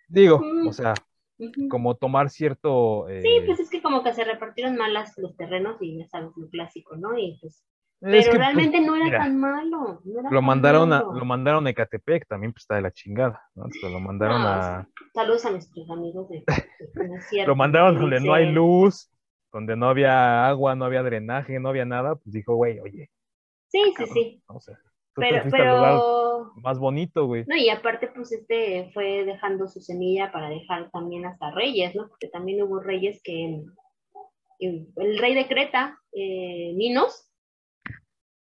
[0.09, 0.95] Digo, o sea,
[1.69, 3.07] como tomar cierto...
[3.09, 6.31] Sí, eh, pues es que como que se repartieron malas los terrenos y ya sabes,
[6.37, 7.17] lo clásico, ¿no?
[7.19, 7.65] Y pues...
[7.99, 10.03] Pero pues, realmente no era tan malo.
[10.31, 13.67] lo, mandaron A, lo mandaron a Ecatepec, también pues está de la chingada, ¿no?
[13.83, 14.87] lo mandaron a...
[15.15, 16.45] Saludos a nuestros amigos de...
[17.47, 19.11] lo mandaron donde no hay luz,
[19.51, 23.11] donde no había agua, no había drenaje, no había nada, pues dijo, güey, oye.
[23.69, 24.43] Sí, sí, sí.
[24.47, 24.79] O sea,
[25.17, 26.53] pero, pero...
[26.57, 27.45] más bonito, güey.
[27.47, 32.09] No, y aparte, pues este fue dejando su semilla para dejar también hasta reyes, ¿no?
[32.09, 33.63] Porque también hubo reyes que.
[34.59, 37.31] El rey de Creta, eh, Minos.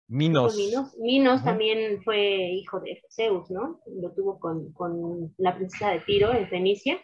[0.07, 0.57] Minos.
[0.97, 3.79] Minos, también fue hijo de Zeus, ¿no?
[4.01, 6.99] Lo tuvo con, con la princesa de Tiro en Fenicia.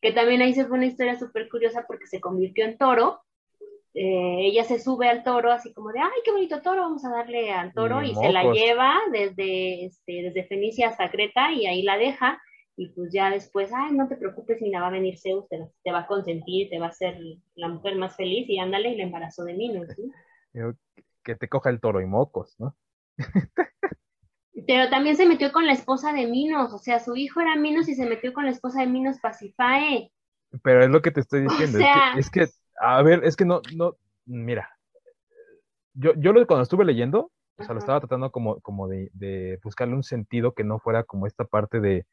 [0.00, 3.20] Que también ahí se fue una historia súper curiosa porque se convirtió en toro
[3.98, 7.08] eh, ella se sube al toro así como de, ay, qué bonito toro, vamos a
[7.08, 11.80] darle al toro y, se la lleva desde, este, desde Fenicia hasta Creta y ahí
[11.80, 12.38] la deja
[12.76, 16.00] y pues ya después, ay, no te preocupes, la va a venir Zeus, te, va
[16.00, 17.18] a consentir, te va a hacer
[17.54, 19.88] la mujer más feliz y ándale y la embarazó de Minos.
[21.24, 22.76] Que te coja el toro y mocos, ¿no?
[24.66, 27.88] Pero también se metió con la esposa de Minos, o sea, su hijo era Minos
[27.88, 30.12] y se metió con la esposa de Minos Pasifae.
[30.62, 31.78] Pero es lo que te estoy diciendo,
[32.18, 32.46] es que
[32.78, 33.96] a ver, es que no, no,
[34.26, 34.70] mira,
[35.94, 39.58] yo, yo lo, cuando estuve leyendo, o sea, lo estaba tratando como, como de, de,
[39.62, 42.06] buscarle un sentido que no fuera como esta parte de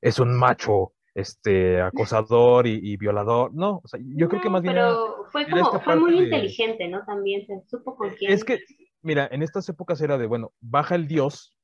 [0.00, 3.54] es un macho, este, acosador y, violador.
[3.54, 4.74] No, o sea, yo creo que más bien.
[4.74, 7.04] Pero fue como, fue muy inteligente, ¿no?
[7.04, 8.32] También se supo con quién.
[8.32, 8.58] Es que,
[9.00, 11.56] mira, en estas épocas era de, bueno, baja el Dios,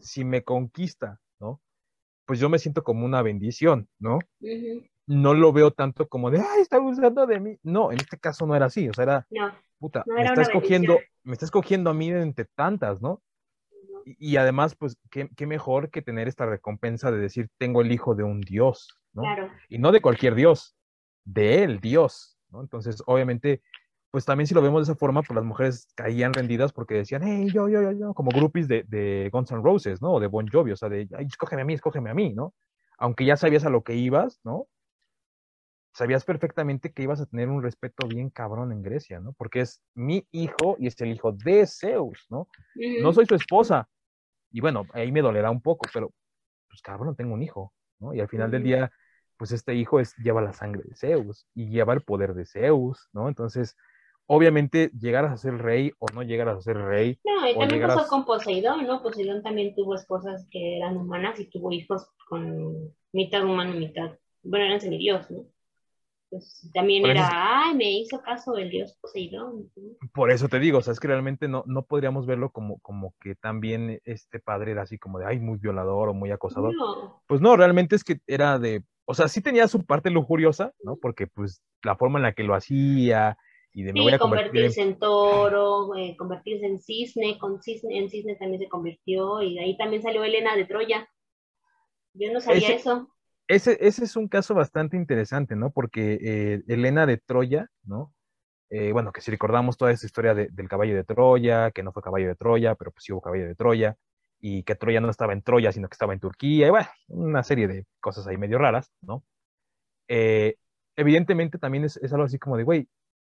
[0.00, 1.60] si me conquista, ¿no?
[2.26, 4.18] Pues yo me siento como una bendición, ¿no?
[5.10, 7.58] No lo veo tanto como de, ay, está abusando de mí.
[7.64, 9.26] No, en este caso no era así, o sea, era,
[9.80, 13.20] puta, me, está escogiendo, me está escogiendo a mí entre tantas, ¿no?
[14.04, 18.14] Y, además, pues, ¿qué, ¿qué, mejor que tener esta recompensa de decir, tengo el hijo
[18.14, 19.22] de un Dios, ¿no?
[19.22, 19.50] Claro.
[19.68, 20.76] Y no de cualquier Dios,
[21.24, 22.60] de él, Dios, ¿no?
[22.60, 23.62] Entonces, obviamente,
[24.12, 27.22] pues también si lo vemos de esa forma, pues las mujeres caían rendidas porque decían,
[27.24, 30.12] hey, yo, yo, yo, yo, como groupies de, de Guns N' Roses, ¿no?
[30.12, 32.54] O de Bon Jovi, o sea, de, ay, escógeme a mí, escógeme a mí, ¿no?
[32.96, 34.68] Aunque ya sabías a lo que ibas, ¿no?
[35.92, 39.32] Sabías perfectamente que ibas a tener un respeto bien cabrón en Grecia, ¿no?
[39.32, 42.48] Porque es mi hijo y es el hijo de Zeus, ¿no?
[43.02, 43.88] No soy su esposa.
[44.52, 46.12] Y bueno, ahí me dolerá un poco, pero,
[46.68, 48.14] pues cabrón, tengo un hijo, ¿no?
[48.14, 48.92] Y al final del día,
[49.36, 53.08] pues este hijo es, lleva la sangre de Zeus y lleva el poder de Zeus,
[53.12, 53.28] ¿no?
[53.28, 53.76] Entonces,
[54.26, 57.18] obviamente llegaras a ser rey o no llegaras a ser rey.
[57.24, 59.02] No, y también pasó con Poseidón, ¿no?
[59.02, 64.66] Poseidón también tuvo esposas que eran humanas y tuvo hijos con mitad humano, mitad, bueno,
[64.66, 65.46] eran semidios, ¿no?
[66.30, 69.68] Pues también era, ay, me hizo caso el dios Poseidón.
[70.14, 73.14] Por eso te digo, o sea, es que realmente no, no podríamos verlo como, como
[73.20, 76.72] que también este padre era así como de, ay, muy violador o muy acosador.
[77.26, 80.96] Pues no, realmente es que era de, o sea, sí tenía su parte lujuriosa, ¿no?
[80.96, 83.36] Porque pues la forma en la que lo hacía,
[83.72, 88.08] y de me voy a convertirse en, toro, eh, convertirse en cisne, con cisne, en
[88.08, 91.08] cisne también se convirtió y de ahí también salió Elena de Troya.
[92.14, 93.08] Yo no sabía eso.
[93.50, 95.72] Ese, ese es un caso bastante interesante, ¿no?
[95.72, 98.14] Porque eh, Elena de Troya, ¿no?
[98.70, 102.00] Eh, bueno, que si recordamos toda esa historia del caballo de Troya, que no fue
[102.00, 103.96] caballo de Troya, pero pues sí hubo caballo de Troya,
[104.38, 107.42] y que Troya no estaba en Troya, sino que estaba en Turquía, y bueno, una
[107.42, 109.24] serie de cosas ahí medio raras, ¿no?
[110.96, 112.88] evidentemente también es, es, algo así como de, güey,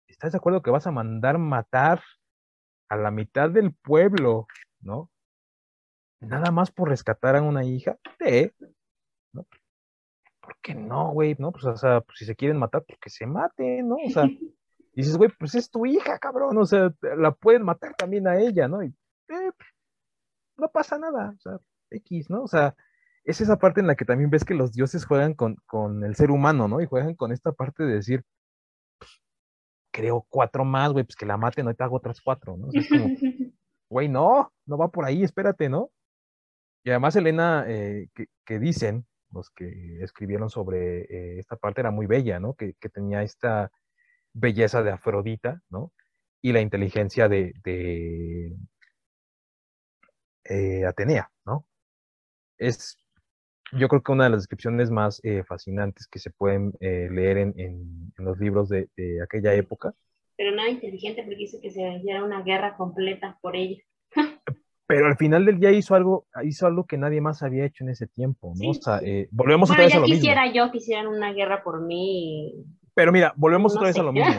[0.07, 2.01] ¿estás de acuerdo que vas a mandar matar
[2.89, 4.47] a la mitad del pueblo,
[4.81, 5.09] ¿no?
[6.19, 7.97] Nada más por rescatar a una hija.
[8.19, 8.51] Sí,
[9.33, 9.45] ¿no?
[10.49, 11.35] ¿Por qué no, güey?
[11.37, 11.51] ¿No?
[11.51, 13.97] Pues, o sea, pues, si se quieren matar, pues que se maten, ¿no?
[13.97, 14.23] O sea,
[14.93, 18.67] dices, güey, pues es tu hija, cabrón, o sea, la pueden matar también a ella,
[18.67, 18.83] ¿no?
[18.83, 19.51] Y eh,
[20.57, 21.59] no pasa nada, o sea,
[21.91, 22.43] X, ¿no?
[22.43, 22.75] O sea,
[23.23, 26.15] es esa parte en la que también ves que los dioses juegan con, con el
[26.15, 26.81] ser humano, ¿no?
[26.81, 28.23] Y juegan con esta parte de decir,
[29.91, 32.69] creo cuatro más, güey, pues que la maten, te hago otras cuatro, ¿no?
[32.73, 33.05] es como,
[33.89, 35.91] güey, no, no va por ahí, espérate, ¿no?
[36.83, 38.07] Y además, Elena, eh,
[38.45, 42.53] que, dicen, los que escribieron sobre eh, esta parte, era muy bella, ¿no?
[42.55, 43.71] Que, tenía esta
[44.33, 45.91] belleza de Afrodita, ¿no?
[46.41, 48.55] Y la inteligencia de, de
[50.45, 51.65] eh, Atenea, ¿no?
[52.57, 52.97] Es
[53.71, 57.53] yo creo que una de las descripciones más eh, fascinantes que se pueden leer en,
[57.59, 59.93] en, los libros de, de, aquella época.
[60.35, 63.83] Pero nada inteligente porque dice que se hiciera una guerra completa por ella.
[64.89, 67.91] Pero al final del día hizo algo, hizo algo que nadie más había hecho en
[67.91, 68.71] ese tiempo, ¿no?
[68.71, 70.55] O sea, eh, volvemos otra vez a lo quisiera mismo.
[70.55, 72.65] yo que hicieran una guerra por mí.
[72.95, 74.33] Pero mira, volvemos otra vez a lo mismo.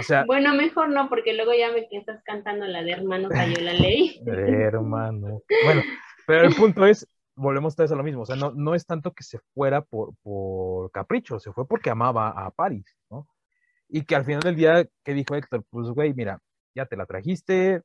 [0.00, 3.62] O sea, bueno, mejor no, porque luego ya me estás cantando la de hermano cayó
[3.62, 4.20] la ley.
[4.26, 5.42] hermano.
[5.64, 5.82] Bueno,
[6.26, 9.12] pero el punto es, volvemos a a lo mismo, o sea, no, no es tanto
[9.12, 13.28] que se fuera por, por capricho, se fue porque amaba a París, ¿no?
[13.88, 15.62] Y que al final del día, ¿qué dijo Héctor?
[15.70, 16.40] Pues, güey, mira,
[16.74, 17.82] ya te la trajiste,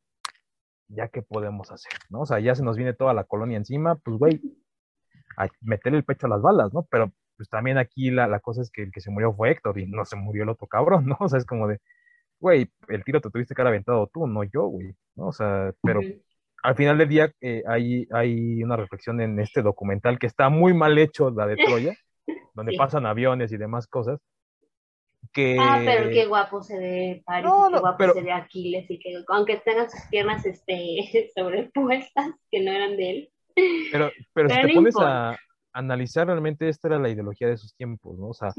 [0.88, 2.22] ya qué podemos hacer, ¿no?
[2.22, 4.42] O sea, ya se nos viene toda la colonia encima, pues, güey,
[5.38, 6.88] a meterle el pecho a las balas, ¿no?
[6.90, 9.80] Pero, pues también aquí la, la cosa es que el que se murió fue Héctor
[9.80, 11.18] y no se murió el otro cabrón, ¿no?
[11.20, 11.80] O sea, es como de,
[12.40, 15.28] güey, el tiro te tuviste que haber aventado tú, no yo, güey, ¿no?
[15.28, 16.02] O sea, pero
[16.64, 20.74] al final del día eh, hay, hay una reflexión en este documental que está muy
[20.74, 21.96] mal hecho, la de Troya,
[22.54, 24.20] donde pasan aviones y demás cosas.
[25.34, 25.58] Que...
[25.60, 29.58] Ah, pero qué guapo se ve París, qué guapo se ve Aquiles, y que aunque
[29.58, 33.30] tengan sus piernas este, sobrepuestas, que no eran de él.
[33.92, 35.38] Pero, pero, si te pones a
[35.74, 38.30] analizar realmente, esta era la ideología de esos tiempos, ¿no?
[38.30, 38.54] O sea,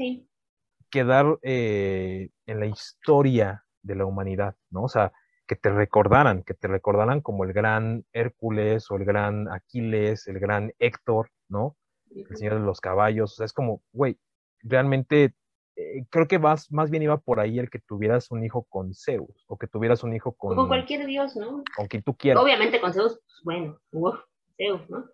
[0.89, 4.83] quedar eh, en la historia de la humanidad, ¿no?
[4.83, 5.11] O sea,
[5.47, 10.39] que te recordaran, que te recordaran como el gran Hércules o el gran Aquiles, el
[10.39, 11.77] gran Héctor, ¿no?
[12.09, 14.17] El Señor de los Caballos, o sea, es como, güey,
[14.61, 15.33] realmente
[15.75, 18.93] eh, creo que más, más bien iba por ahí el que tuvieras un hijo con
[18.93, 20.55] Zeus, o que tuvieras un hijo con...
[20.55, 21.63] con cualquier dios, ¿no?
[21.75, 22.43] Con quien tú quieras.
[22.43, 23.79] Obviamente con Zeus, pues bueno,
[24.57, 25.05] Zeus, ¿no?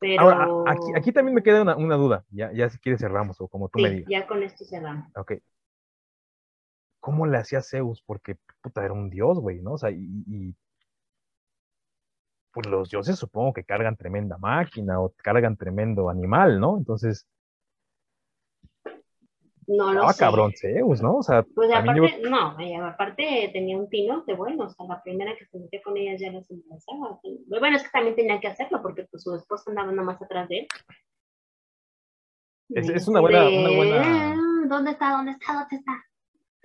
[0.00, 0.22] Pero...
[0.22, 3.48] Ahora, aquí, aquí también me queda una, una, duda, ya, ya si quieres cerramos, o
[3.48, 4.08] como tú me digas.
[4.08, 5.10] ya con esto cerramos.
[5.16, 5.32] Ok,
[7.00, 9.72] cómo le hacía Zeus, porque puta, era un dios, güey, ¿no?
[9.72, 10.54] O sea, y,
[12.52, 16.76] pues los dioses supongo que cargan tremenda máquina o cargan tremendo animal, ¿no?
[16.76, 17.26] Entonces,
[19.68, 20.18] no lo sé.
[20.18, 21.16] cabrón Zeus, ¿no?
[21.16, 22.56] O sea, pues aparte, no,
[22.86, 26.12] aparte tenía un tino de bueno, o sea, la primera que se metió con ella
[26.12, 27.20] ya se embarazaba.
[27.60, 30.60] Bueno, es que también tenía que hacerlo porque pues su esposa andaba nomás atrás de
[30.60, 30.66] él.
[32.70, 34.36] Es, una buena, una buena.
[34.68, 35.10] ¿Dónde está?
[35.12, 35.52] ¿Dónde está?
[35.52, 36.07] ¿Dónde está?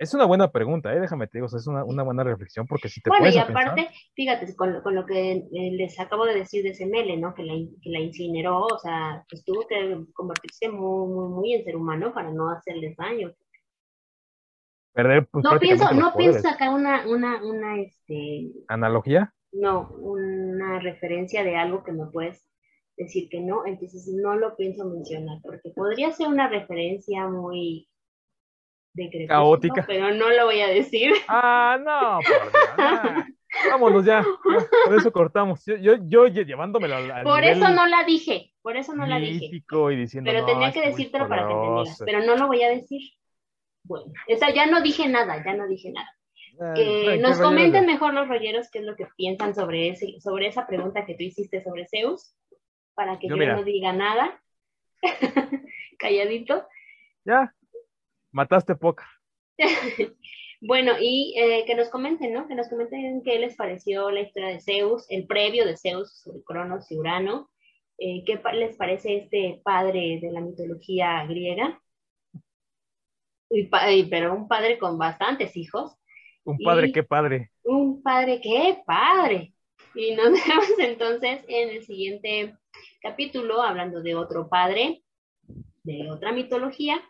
[0.04, 1.00] Es una buena pregunta, ¿eh?
[1.00, 4.54] déjame te digo, es una, una, buena reflexión porque si te Bueno, y aparte, fíjate,
[4.54, 7.34] con, con, lo que eh, les acabo de decir de Semele, ¿no?
[7.34, 11.64] Que la, que la incineró, o sea, pues tuvo que convertirse muy, muy, muy en
[11.64, 13.32] ser humano para no hacerles daño.
[14.92, 19.32] Perder, pues, No pienso, no pienso sacar una, una, una, este, ¿Analogía?
[19.52, 22.46] no, una referencia de algo que me puedes
[22.98, 27.88] decir que no, entonces no lo pienso mencionar, porque podría ser una referencia muy
[28.94, 29.84] de Caótica.
[29.86, 31.12] pero no lo voy a decir.
[31.28, 32.52] Ah, no, por Dios.
[32.78, 33.26] ah.
[33.70, 34.24] Vámonos ya,
[34.84, 35.64] Por eso cortamos.
[35.64, 39.06] Yo, yo, yo lle- llevándomelo al, Por nivel eso no la dije, por eso no
[39.06, 39.46] la dije.
[39.46, 40.28] mítico y diciendo.
[40.28, 43.00] Pero no, tenía que decírtelo para que entendieras, pero no lo voy a decir.
[43.84, 46.74] Bueno, esa ya no dije nada, ya no dije nada.
[46.74, 50.66] Que nos comenten mejor los rolleros qué es lo que piensan sobre ese, sobre esa
[50.66, 52.34] pregunta que tú hiciste sobre Zeus,
[52.94, 54.40] para que Yo, no diga nada.
[55.98, 56.66] Calladito.
[57.24, 57.52] Ya,
[58.34, 59.08] mataste poca.
[60.66, 62.48] Bueno, y eh, que nos comenten, ¿no?
[62.48, 66.42] Que nos comenten qué les pareció la historia de Zeus, el previo de Zeus sobre
[66.42, 67.50] Cronos y Urano,
[67.98, 71.82] eh, qué les parece este padre de la mitología griega.
[73.50, 75.96] Y pero un padre con bastantes hijos.
[76.44, 77.50] Un padre, Y- qué padre.
[77.64, 79.52] Un padre, qué padre.
[79.94, 82.56] Y nos vemos entonces en el siguiente
[83.02, 85.02] capítulo hablando de otro padre,
[85.82, 87.02] de otra mitología.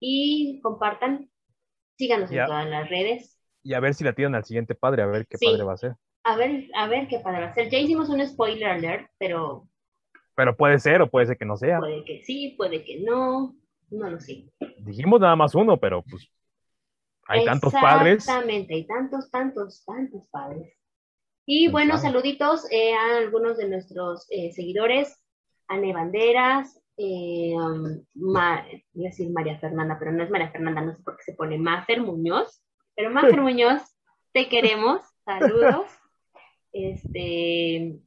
[0.00, 1.30] Y compartan,
[1.96, 3.38] síganos en todas las redes.
[3.62, 5.46] Y a ver si la tiran al siguiente padre, a ver qué Sí.
[5.46, 5.94] padre va a ser.
[6.24, 7.70] A ver, a ver qué padre va a ser.
[7.70, 9.68] Ya hicimos un spoiler alert, pero
[10.34, 11.78] Pero puede ser o puede ser que no sea.
[11.78, 13.54] puede que sí, puede que no,
[13.90, 14.44] no lo sé.
[14.78, 16.28] Dijimos nada más uno, pero pues
[17.26, 18.16] hay tantos padres.
[18.16, 20.74] Exactamente, hay tantos, tantos, tantos padres.
[21.46, 25.18] Y bueno, saluditos eh, a algunos de nuestros eh, seguidores,
[25.68, 30.80] Ane Banderas, eh, um, Ma- iba a decir María Fernanda, pero no es María Fernanda,
[30.80, 32.62] no sé por qué se pone Mafer Muñoz,
[32.94, 33.82] pero Mafer Muñoz,
[34.32, 35.86] te queremos, saludos.
[36.78, 37.98] Este,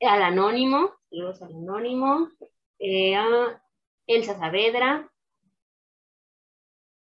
[0.00, 2.28] al Anónimo, saludos al Anónimo,
[2.78, 3.62] eh, a
[4.06, 5.10] Elsa Saavedra,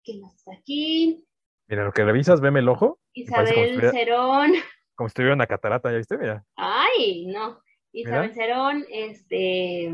[0.04, 1.24] ¿quién más está aquí?
[1.68, 4.52] Mira, lo que revisas, veme el ojo, como Isabel si estuviera- Cerón.
[4.94, 6.16] como si tuviera una catarata, ¿ya viste?
[6.18, 6.44] Mira.
[6.54, 7.60] Ay, no.
[7.92, 9.92] Isabel Cerón, este,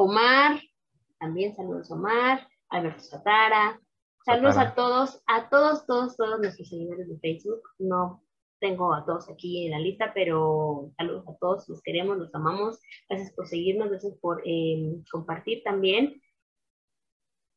[0.00, 0.60] Omar,
[1.18, 3.80] también saludos Omar, Alberto Satara.
[4.24, 4.70] Saludos Satara.
[4.70, 7.60] a todos, a todos, todos, todos nuestros seguidores de Facebook.
[7.78, 8.22] No
[8.60, 12.80] tengo a todos aquí en la lista, pero saludos a todos, los queremos, los amamos.
[13.08, 16.20] Gracias por seguirnos, gracias por eh, compartir también.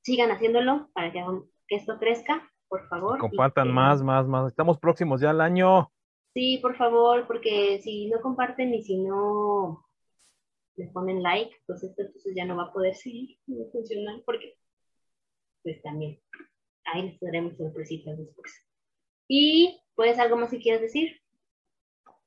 [0.02, 1.24] Sigan haciéndolo para que,
[1.70, 3.20] esto crezca, por favor.
[3.20, 4.48] Compartan que- más, más, más.
[4.48, 5.89] Estamos próximos ya al año.
[6.34, 9.86] Sí, por favor, porque si no comparten y si no
[10.76, 13.72] les ponen like, pues esto entonces ya no va a poder seguir, no va a
[13.72, 14.56] funcionar, porque
[15.64, 16.20] pues también
[16.86, 18.52] ahí les daremos sorpresitas después.
[19.28, 21.20] Y pues algo más que quieras decir.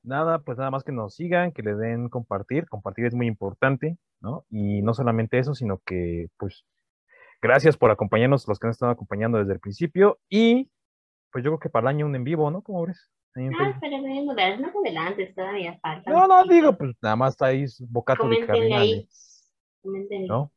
[0.02, 2.68] Nada, pues nada más que nos sigan, que le den compartir.
[2.68, 4.46] Compartir es muy importante, ¿no?
[4.50, 6.64] Y no solamente eso, sino que, pues,
[7.42, 10.18] gracias por acompañarnos, los que nos están acompañando desde el principio.
[10.28, 10.70] Y,
[11.32, 12.62] pues yo creo que para el año un en vivo, ¿no?
[12.62, 13.10] ¿Cómo ves?
[13.36, 16.10] Ahí Ah, pero bueno, veas, no te adelantes, todavía falta.
[16.10, 18.70] No, no, digo, pues nada más está ahí bocato de Coméntenle ahí.
[18.70, 20.26] cardinales, Coméntenle.
[20.28, 20.50] ¿no?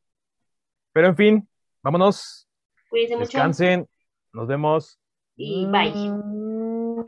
[0.92, 1.48] Pero en fin,
[1.82, 2.48] vámonos,
[2.88, 3.26] Cuídense mucho.
[3.26, 3.86] descansen,
[4.32, 4.98] nos vemos.
[5.36, 5.92] Y bye.
[5.92, 7.06] Mm.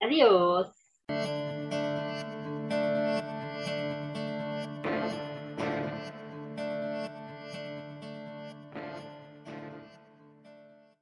[0.00, 0.74] Adiós.